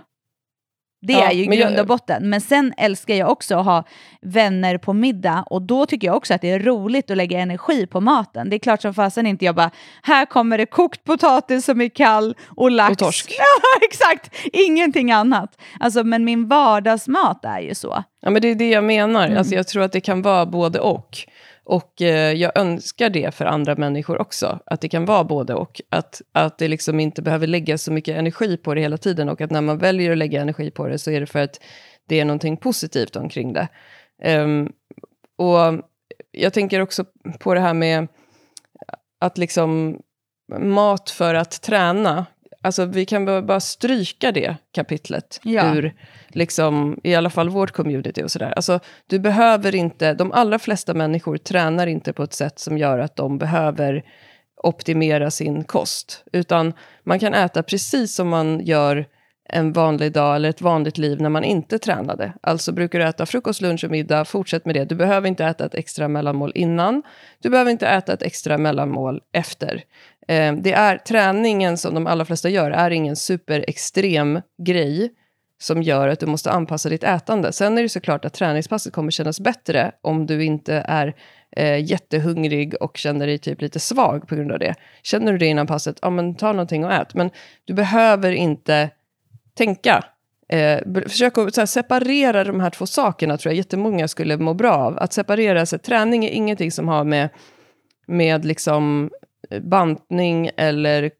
[1.02, 2.30] Det Ja, är ju grund och botten.
[2.30, 3.84] Men sen älskar jag också att ha
[4.22, 7.86] vänner på middag och då tycker jag också att det är roligt att lägga energi
[7.86, 8.50] på maten.
[8.50, 9.70] Det är klart som fasen inte jag bara,
[10.02, 12.92] här kommer det kokt potatis som är kall och lax.
[12.92, 13.32] Och torsk.
[13.38, 14.34] Ja, exakt!
[14.52, 15.58] Ingenting annat.
[15.80, 18.04] Alltså, men min vardagsmat är ju så.
[18.22, 19.26] Ja, men det är det jag menar.
[19.26, 19.38] Mm.
[19.38, 21.18] Alltså, jag tror att det kan vara både och.
[21.66, 24.58] Och eh, jag önskar det för andra människor också.
[24.66, 25.80] Att det kan vara både och.
[25.88, 29.28] Att, att det liksom inte behöver lägga så mycket energi på det hela tiden.
[29.28, 31.60] Och att när man väljer att lägga energi på det så är det för att
[32.08, 33.68] det är någonting positivt omkring det.
[34.24, 34.72] Um,
[35.36, 35.84] och
[36.32, 37.04] jag tänker också
[37.40, 38.08] på det här med
[39.20, 40.00] att liksom
[40.58, 42.26] mat för att träna.
[42.66, 45.74] Alltså vi kan bara stryka det kapitlet Ja.
[45.74, 45.94] ur
[46.28, 48.52] liksom, i alla fall vårt community och sådär.
[48.56, 52.98] Alltså, du behöver inte, de allra flesta människor tränar inte på ett sätt som gör
[52.98, 54.02] att de behöver
[54.62, 56.24] optimera sin kost.
[56.32, 56.72] Utan
[57.04, 59.06] man kan äta precis som man gör
[59.48, 62.32] en vanlig dag eller ett vanligt liv när man inte tränade.
[62.40, 64.84] Alltså brukar du äta frukost, lunch och middag, fortsätt med det.
[64.84, 67.02] Du behöver inte äta ett extra mellanmål innan.
[67.42, 69.82] Du behöver inte äta ett extra mellanmål efter.
[70.28, 75.10] Eh, det är träningen som de allra flesta gör, är ingen superextrem grej
[75.58, 77.52] som gör att du måste anpassa ditt ätande.
[77.52, 81.14] Sen är det såklart att träningspasset kommer kännas bättre om du inte är
[81.56, 84.74] eh, jättehungrig och känner dig typ lite svag på grund av det.
[85.02, 87.14] Känner du det innan passet, ja men ta någonting och ät.
[87.14, 87.30] Men
[87.64, 88.90] du behöver inte
[89.56, 90.04] tänka.
[90.48, 94.54] Eh, försök att så här, separera de här två sakerna tror jag jättemånga skulle må
[94.54, 94.98] bra av.
[94.98, 95.78] Att separera sig.
[95.78, 97.28] Träning är ingenting som har med,
[98.06, 99.10] med liksom
[99.50, 101.10] eh, bantning eller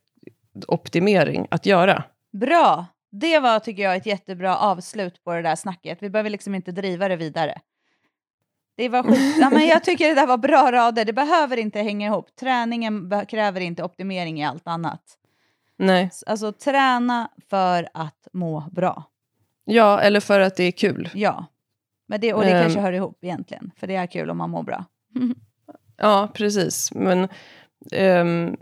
[0.68, 2.04] optimering att göra.
[2.32, 2.86] Bra!
[3.20, 5.98] Det var, tycker jag, ett jättebra avslut på det där snacket.
[6.00, 7.60] Vi behöver liksom inte driva det vidare.
[8.76, 9.36] Det var skit.
[9.40, 11.04] Ja, men jag tycker det där var bra rader.
[11.04, 12.36] Det behöver inte hänga ihop.
[12.36, 15.02] Träningen kräver inte optimering i allt annat.
[15.78, 16.10] Nej.
[16.26, 19.04] Alltså träna för att må bra.
[19.64, 21.10] Ja, eller för att det är kul.
[21.14, 21.46] Ja.
[22.08, 22.62] Men det, och det Ehm.
[22.62, 23.70] kanske hör ihop egentligen.
[23.76, 24.84] För det är kul om man mår bra.
[25.98, 26.92] Ja, precis.
[26.94, 27.28] Men
[27.92, 28.56] ehm,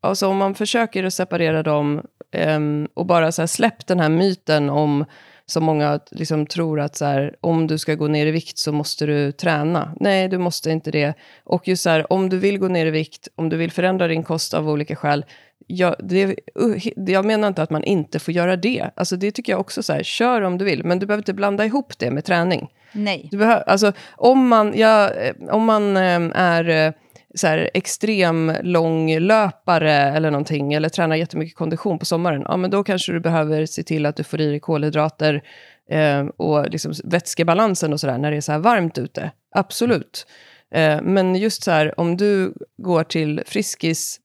[0.00, 4.08] alltså om man försöker att separera dem ehm, och bara så här, släpp den här
[4.08, 5.04] myten om
[5.50, 8.72] som många liksom tror att så här, om du ska gå ner i vikt så
[8.72, 9.94] måste du träna.
[10.00, 11.14] Nej, du måste inte det.
[11.44, 14.08] Och just så här, om du vill gå ner i vikt, om du vill förändra
[14.08, 15.24] din kost av olika skäl,
[15.66, 18.90] jag, det, uh, jag menar inte att man inte får göra det.
[18.94, 21.34] Alltså det tycker jag också så här, kör om du vill, men du behöver inte
[21.34, 22.68] blanda ihop det med träning.
[22.92, 23.28] Nej.
[23.30, 26.92] Du behöver, alltså, om man, ja, eh, om man eh, är eh,
[27.34, 32.84] så här, extrem långlöpare eller någonting, eller tränar jättemycket kondition på sommaren, ja, men då
[32.84, 35.42] kanske du behöver se till att du får i dig kolhydrater
[35.90, 39.30] eh, och liksom vätskebalansen och sådär när det är så här varmt ute.
[39.54, 40.26] Absolut.
[40.74, 44.20] Eh, men just så här, om du går till Friskis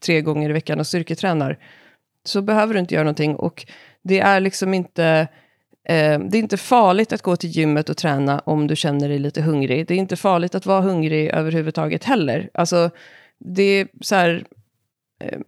[0.00, 1.58] tre gånger i veckan och styrketränar,
[2.24, 3.36] så behöver du inte göra någonting.
[3.36, 3.66] Och
[4.04, 5.28] det är liksom inte...
[5.88, 9.18] Eh, det är inte farligt att gå till gymmet och träna om du känner dig
[9.18, 9.86] lite hungrig.
[9.86, 12.50] Det är inte farligt att vara hungrig överhuvudtaget heller.
[12.54, 12.90] Alltså,
[13.38, 14.44] det är så här...
[15.24, 15.38] Eh,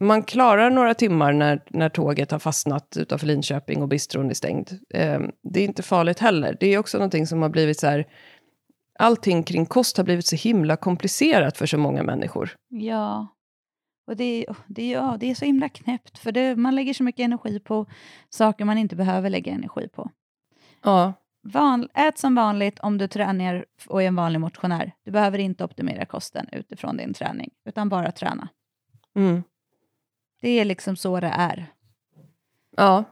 [0.00, 4.70] man klarar några timmar när, när tåget har fastnat utanför Linköping och bistron är stängd.
[4.94, 6.56] Eh, det är inte farligt heller.
[6.60, 8.06] Det är också någonting som har blivit så här...
[8.98, 12.50] Allting kring kost har blivit så himla komplicerat för så många människor.
[12.68, 13.28] Ja.
[14.10, 16.18] Och det, är- det, ja, det är så himla knäppt.
[16.18, 17.86] För det, man lägger så mycket energi på
[18.28, 20.10] saker man inte behöver lägga energi på.
[20.82, 24.92] Ja, Van, ät som vanligt om du tränar och är en vanlig motionär.
[25.04, 28.48] Du behöver inte optimera kosten utifrån din träning, utan bara träna.
[29.16, 29.42] mm.
[30.40, 31.66] Det är liksom så det är.
[32.76, 33.04] Ja,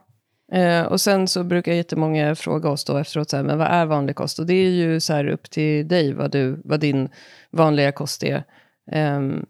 [0.51, 3.85] eh, och sen så brukar jättemånga fråga oss då efteråt, så här, men vad är
[3.85, 4.39] vanlig kost?
[4.39, 7.09] Och det är ju så här upp till dig vad, du, vad din
[7.51, 8.43] vanliga kost är.
[8.91, 9.45] Ehm,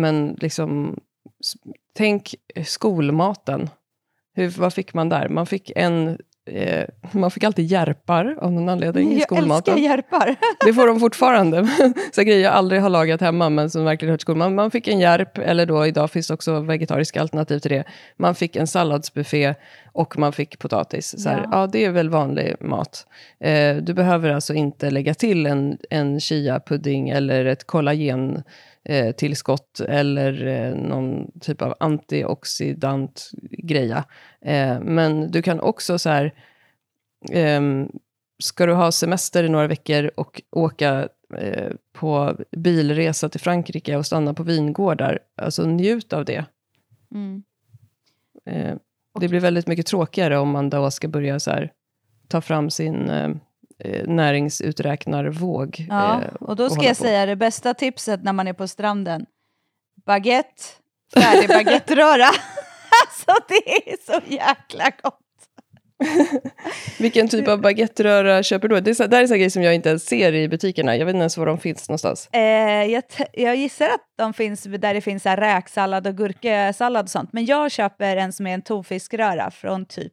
[0.00, 1.00] men liksom,
[1.96, 2.34] tänk
[2.64, 3.70] skolmaten.
[4.34, 5.28] Hur, vad fick man där?
[5.28, 6.18] Man fick en
[6.50, 9.82] Eh, man fick alltid järpar av någon anledning i skolmaten.
[9.82, 10.36] Jag älskar järpar.
[10.66, 11.68] det får de fortfarande.
[12.12, 14.54] så grejer jag aldrig har lagat hemma, men som verkligen hör till skolan.
[14.54, 17.84] Man fick en järp, eller då idag finns det också vegetariska alternativ till det.
[18.16, 19.54] Man fick en salladsbuffé
[19.92, 21.22] och man fick potatis.
[21.22, 21.48] Så här, ja.
[21.52, 21.66] ja.
[21.66, 23.06] det är väl vanlig mat.
[23.40, 28.42] Eh, du behöver alltså inte lägga till en, en chia-pudding eller ett kollagen
[28.84, 34.04] eh, tillskott eller eh, någon typ av antioxidant greja.
[34.40, 36.34] Eh, men du kan också så här,
[37.30, 37.60] eh,
[38.38, 41.08] ska du ha semester i några veckor och åka
[41.38, 46.44] eh, på bilresa till Frankrike och stanna på vingårdar, alltså njut av det.
[47.14, 47.42] Mm.
[48.46, 48.76] Eh,
[49.20, 51.72] det blir väldigt mycket tråkigare om man då ska börja så här,
[52.28, 53.30] ta fram sin eh,
[54.06, 55.86] näringsuträknarvåg.
[55.88, 59.26] Ja, eh, och då ska jag säga det bästa tipset när man är på stranden.
[60.06, 60.62] Baguette,
[61.14, 62.26] färdig baguetteröra.
[63.02, 65.20] alltså det är så jäkla gott.
[66.98, 68.80] Vilken typ av baguetteröra köper du?
[68.80, 70.96] Det är, där är så grejer som jag inte ens ser i butikerna.
[70.96, 72.28] Jag vet inte ens var de finns någonstans.
[72.32, 72.40] Eh,
[72.84, 73.02] jag,
[73.32, 77.32] jag, gissar att de finns där det finns så räksallad och gurkesallad och sånt.
[77.32, 80.12] Men jag köper en som är en tonfiskröra från typ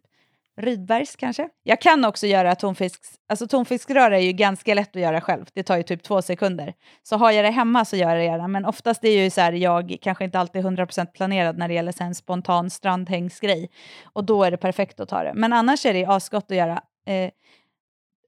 [0.58, 1.50] Rydbergs kanske?
[1.64, 5.46] Jag kan också göra tonfisk, alltså tonfiskröra är ju ganska lätt att göra själv.
[5.54, 6.74] Det tar ju typ två sekunder.
[7.04, 8.48] Så har jag det hemma så gör jag det gärna.
[8.48, 12.02] Men oftast är ju så här, jag kanske inte alltid 100% planerad när det gäller
[12.02, 13.70] en spontan strandhängsgrej.
[14.04, 15.34] Och då är det perfekt att ta det.
[15.36, 16.82] Men annars är det asgott att göra.
[17.08, 17.32] Eh,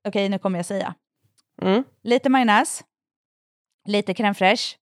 [0.08, 0.96] Okej, okay, nu kommer jag säga.
[1.62, 1.84] Mm.
[2.04, 2.84] Lite majonnäs,
[3.86, 4.78] lite crème fraîche,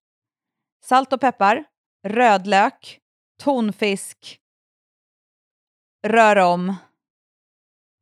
[0.84, 1.64] salt och peppar,
[2.08, 3.00] rödlök,
[3.42, 4.38] tonfisk,
[6.06, 6.74] rör om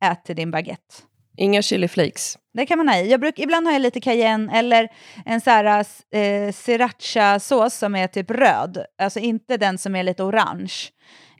[0.01, 0.95] ät till din baguette.
[1.37, 2.37] Inga chili flakes?
[2.53, 3.11] Det kan man ha i.
[3.11, 4.89] Jag bruk, ibland har jag lite cayenne eller
[5.25, 8.85] en så här, eh, sriracha-sås som är typ röd.
[9.01, 10.73] Alltså inte den som är lite orange.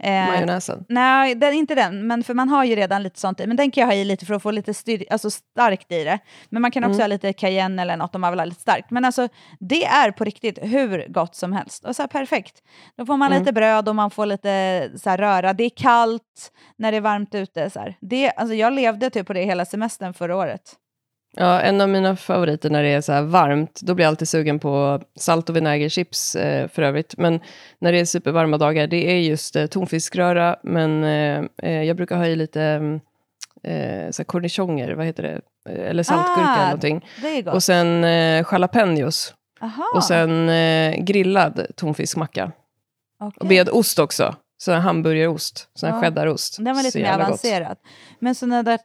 [0.04, 0.86] Eh, Majonnäsen?
[0.89, 2.08] Nej, den, inte den.
[2.08, 3.47] Men för man har ju redan lite sånt i.
[3.47, 6.04] Men den kan jag ha i lite för att få lite styr, alltså starkt i
[6.04, 6.20] det.
[6.49, 7.02] Men man kan också mm.
[7.02, 8.91] ha lite cayenne eller något om man vill ha lite starkt.
[8.91, 9.28] Men alltså,
[9.60, 11.86] det är på riktigt hur gott som helst.
[11.86, 12.64] Och så här, perfekt.
[12.97, 13.39] Då får man mm.
[13.39, 15.54] lite bröd och man får lite så här, röra.
[15.54, 17.70] Det är kallt när det är varmt ute.
[17.70, 17.97] Så här.
[18.02, 20.78] Det, alltså, jag levde typ på det hela semestern förra året.
[21.34, 24.60] Ja, en av mina favoriter när det är så varmt, då blir jag alltid sugen
[24.60, 27.18] på salt och vinägerchips eh, för övrigt.
[27.18, 27.40] Men
[27.80, 32.18] när det är supervarma dagar, det är just eh, tonfiskröra, men eh, eh jag brukar
[32.18, 33.00] ha i lite
[33.64, 35.42] eh, så cornichoner, vad heter det?
[35.70, 37.06] Eller saltgurka ah, eller någonting.
[37.54, 39.34] Och sen eh, jalapenos.
[39.62, 39.84] Aha.
[39.96, 42.52] Och sen eh, grillad tonfiskmacka.
[43.20, 43.38] Okay.
[43.40, 44.36] Och med ost också.
[44.58, 46.02] Sån här hamburgerost, sån här ja.
[46.02, 46.58] cheddarost.
[46.58, 47.78] Den var lite mer avancerad.
[48.20, 48.80] Men såna där,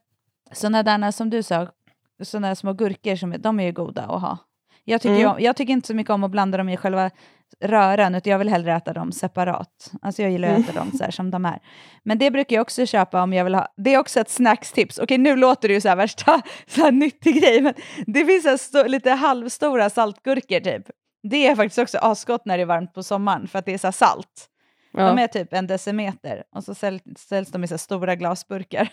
[0.53, 1.69] såna där som du sa,
[2.25, 4.39] sådana små gurkor, som, de är ju goda att ha.
[4.89, 5.23] Jag tycker, mm.
[5.23, 7.11] jag, jag, tycker inte så mycket om att blanda dem i själva
[7.61, 9.93] röran, utan jag vill hellre äta dem separat.
[10.03, 11.59] Alltså jag gillar att äta dem så här, som de är.
[12.03, 13.69] Men det brukar jag också köpa om jag vill ha.
[13.77, 14.99] Det är också ett snackstips.
[14.99, 17.75] Okej, nu låter det ju så här värsta så här nyttig grej, men
[18.07, 20.87] det finns så lite halvstora saltgurkor typ.
[21.23, 23.79] Det är faktiskt också asgott när det är varmt på sommaren, för att det är
[23.79, 24.49] så salt.
[24.93, 25.07] Ja.
[25.07, 28.89] De är typ en decimeter och så säljs, säljs de i så stora glasburkar.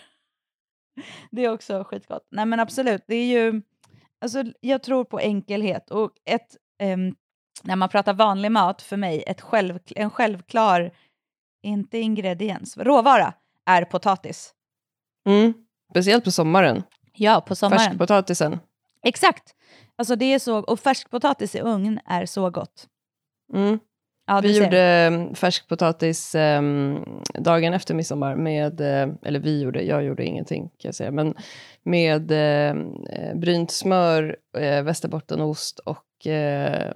[1.30, 2.28] Det är också skitgott.
[2.30, 3.62] Nej men absolut, det är ju,
[4.20, 7.14] alltså, jag tror på enkelhet och ett, um,
[7.62, 10.90] när man pratar vanlig mat för mig, ett själv, en självklar,
[11.62, 13.32] inte ingrediens, råvara
[13.66, 14.54] är potatis.
[15.26, 15.54] Mm.
[15.90, 16.82] Speciellt på sommaren.
[17.12, 17.80] Ja, på sommaren.
[17.80, 18.58] Färskpotatisen.
[19.02, 19.54] Exakt.
[19.96, 22.88] Alltså det är så, och färskpotatis i ugn är så gott.
[23.52, 23.78] Mm.
[24.26, 24.64] Ja, vi ser.
[24.64, 30.68] gjorde mm, färskpotatis um, dagen efter midsommar med, uh, eller vi gjorde, jag gjorde ingenting
[30.68, 31.34] kan jag säga, men
[31.82, 32.74] med uh,
[33.34, 36.92] brynt smör, uh, västerbottenost och uh,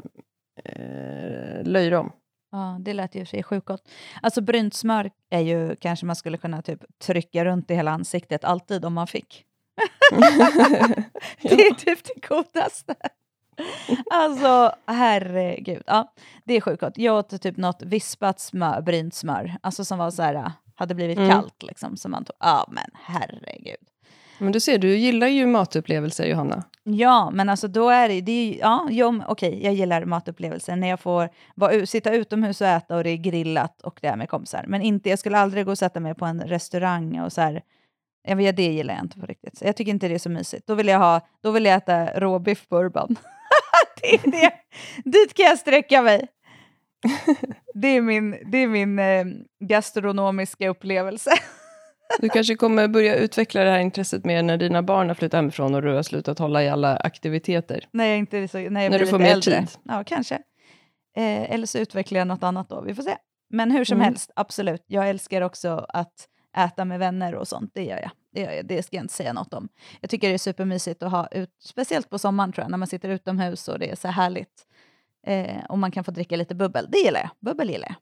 [0.79, 2.13] uh, löjrom.
[2.53, 3.89] Ja, det lät ju sig sjukt gott.
[4.23, 8.45] Alltså brynt smör är ju kanske man skulle kunna typ trycka runt i hela ansiktet
[8.45, 9.45] alltid om man fick.
[11.43, 12.95] det är typ det godaste.
[14.11, 15.83] alltså herregud.
[15.87, 16.13] Ja,
[16.45, 16.99] det är sjukt gott.
[16.99, 21.19] Jag åt typ något vispat smör, brynt smör, alltså som var så här, hade blivit
[21.19, 21.31] mm.
[21.31, 21.97] kallt liksom.
[21.97, 22.37] Som man tog.
[22.41, 23.89] Ja men herregud.
[24.39, 26.63] Men du ser, du gillar ju matupplevelser Johanna.
[26.83, 30.77] Ja, men alltså då är det, det är, ja, ja okej, okay, jag gillar matupplevelser
[30.77, 34.17] när jag får vara, sitta utomhus och äta och det är grillat och det är
[34.17, 34.65] med kompisar.
[34.69, 37.63] Men inte, jag skulle aldrig gå och sätta mig på en restaurang och så här,
[38.29, 39.63] jag vet, det gillar jag inte på riktigt.
[39.63, 40.67] Jag tycker inte det är så mysigt.
[40.67, 43.17] Då vill jag, ha, då vill jag äta råbiff bourbon.
[44.03, 44.53] det är det.
[45.05, 46.29] Dit kan jag sträcka mig.
[47.75, 49.25] Det är min, det är min eh,
[49.61, 51.31] gastronomiska upplevelse.
[52.19, 55.75] Du kanske kommer börja utveckla det här intresset mer när dina barn har flyttat hemifrån
[55.75, 57.89] och du har slutat hålla i alla aktiviteter.
[57.93, 59.61] När, jag inte så, när, jag när du får mer äldre.
[59.61, 59.69] tid.
[59.83, 60.35] Ja, kanske.
[61.17, 63.17] Eh, eller så utvecklar jag något annat då, vi får se.
[63.51, 64.05] Men hur som mm.
[64.05, 64.85] helst, absolut.
[64.87, 67.71] Jag älskar också att äta med vänner och sånt.
[67.75, 68.11] Det gör jag.
[68.33, 68.67] Det, gör jag.
[68.67, 69.69] det ska jag inte säga något om.
[70.01, 72.89] Jag tycker det är supermysigt att ha ut, speciellt på sommaren tror jag, när man
[72.89, 74.67] sitter utomhus och det är så härligt.
[75.27, 76.87] Eh, och man kan få dricka lite bubbel.
[76.91, 77.31] Det gillar jag.
[77.41, 77.97] Bubbel gillar jag.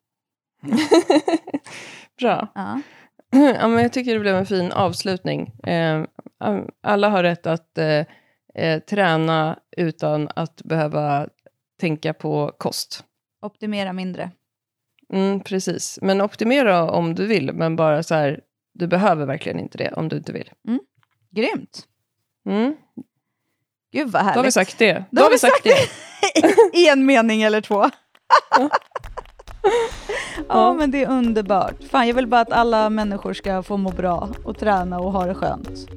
[2.19, 2.49] Bra.
[2.55, 2.81] Ja.
[3.31, 5.53] Ja, men jag tycker det blev en fin avslutning.
[5.67, 6.05] Eh,
[6.83, 8.05] alla har rätt att eh,
[8.55, 11.29] eh, träna utan att behöva
[11.81, 13.05] tänka på kost.
[13.43, 14.31] Optimera mindre.
[15.13, 15.99] Mm, precis.
[16.03, 18.41] Men optimera om du vill, men bara så här,
[18.75, 20.51] du behöver verkligen inte det om du inte vill.
[21.31, 21.87] Grymt.
[22.49, 22.77] Mm.
[23.93, 24.35] Gud vad härligt.
[24.35, 25.05] Då har vi sagt det.
[25.11, 25.77] Då har vi sagt det.
[26.79, 27.91] I en mening eller två.
[28.51, 28.71] ja,
[30.49, 31.75] ja men det är underbart.
[31.91, 35.27] Fan jag vill bara att alla människor ska få må bra och träna och ha
[35.27, 35.89] det skönt.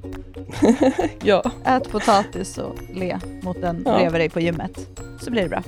[1.24, 1.52] ja.
[1.66, 3.98] Ät potatis och le mot den ja.
[3.98, 5.00] bredvid dig på gymmet.
[5.22, 5.64] Så blir det bra.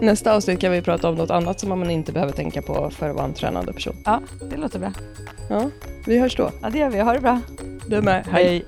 [0.00, 3.10] Nästa avsnitt kan vi prata om något annat som man inte behöver tänka på för
[3.10, 3.96] att vara en tränande person.
[4.04, 4.20] Ja,
[4.50, 4.92] det låter bra.
[5.48, 5.70] Ja,
[6.06, 6.50] vi hörs då.
[6.62, 7.00] Ja, det gör vi.
[7.00, 7.40] Ha det bra.
[7.86, 8.26] Du med.
[8.26, 8.44] Hej.
[8.44, 8.64] Hej.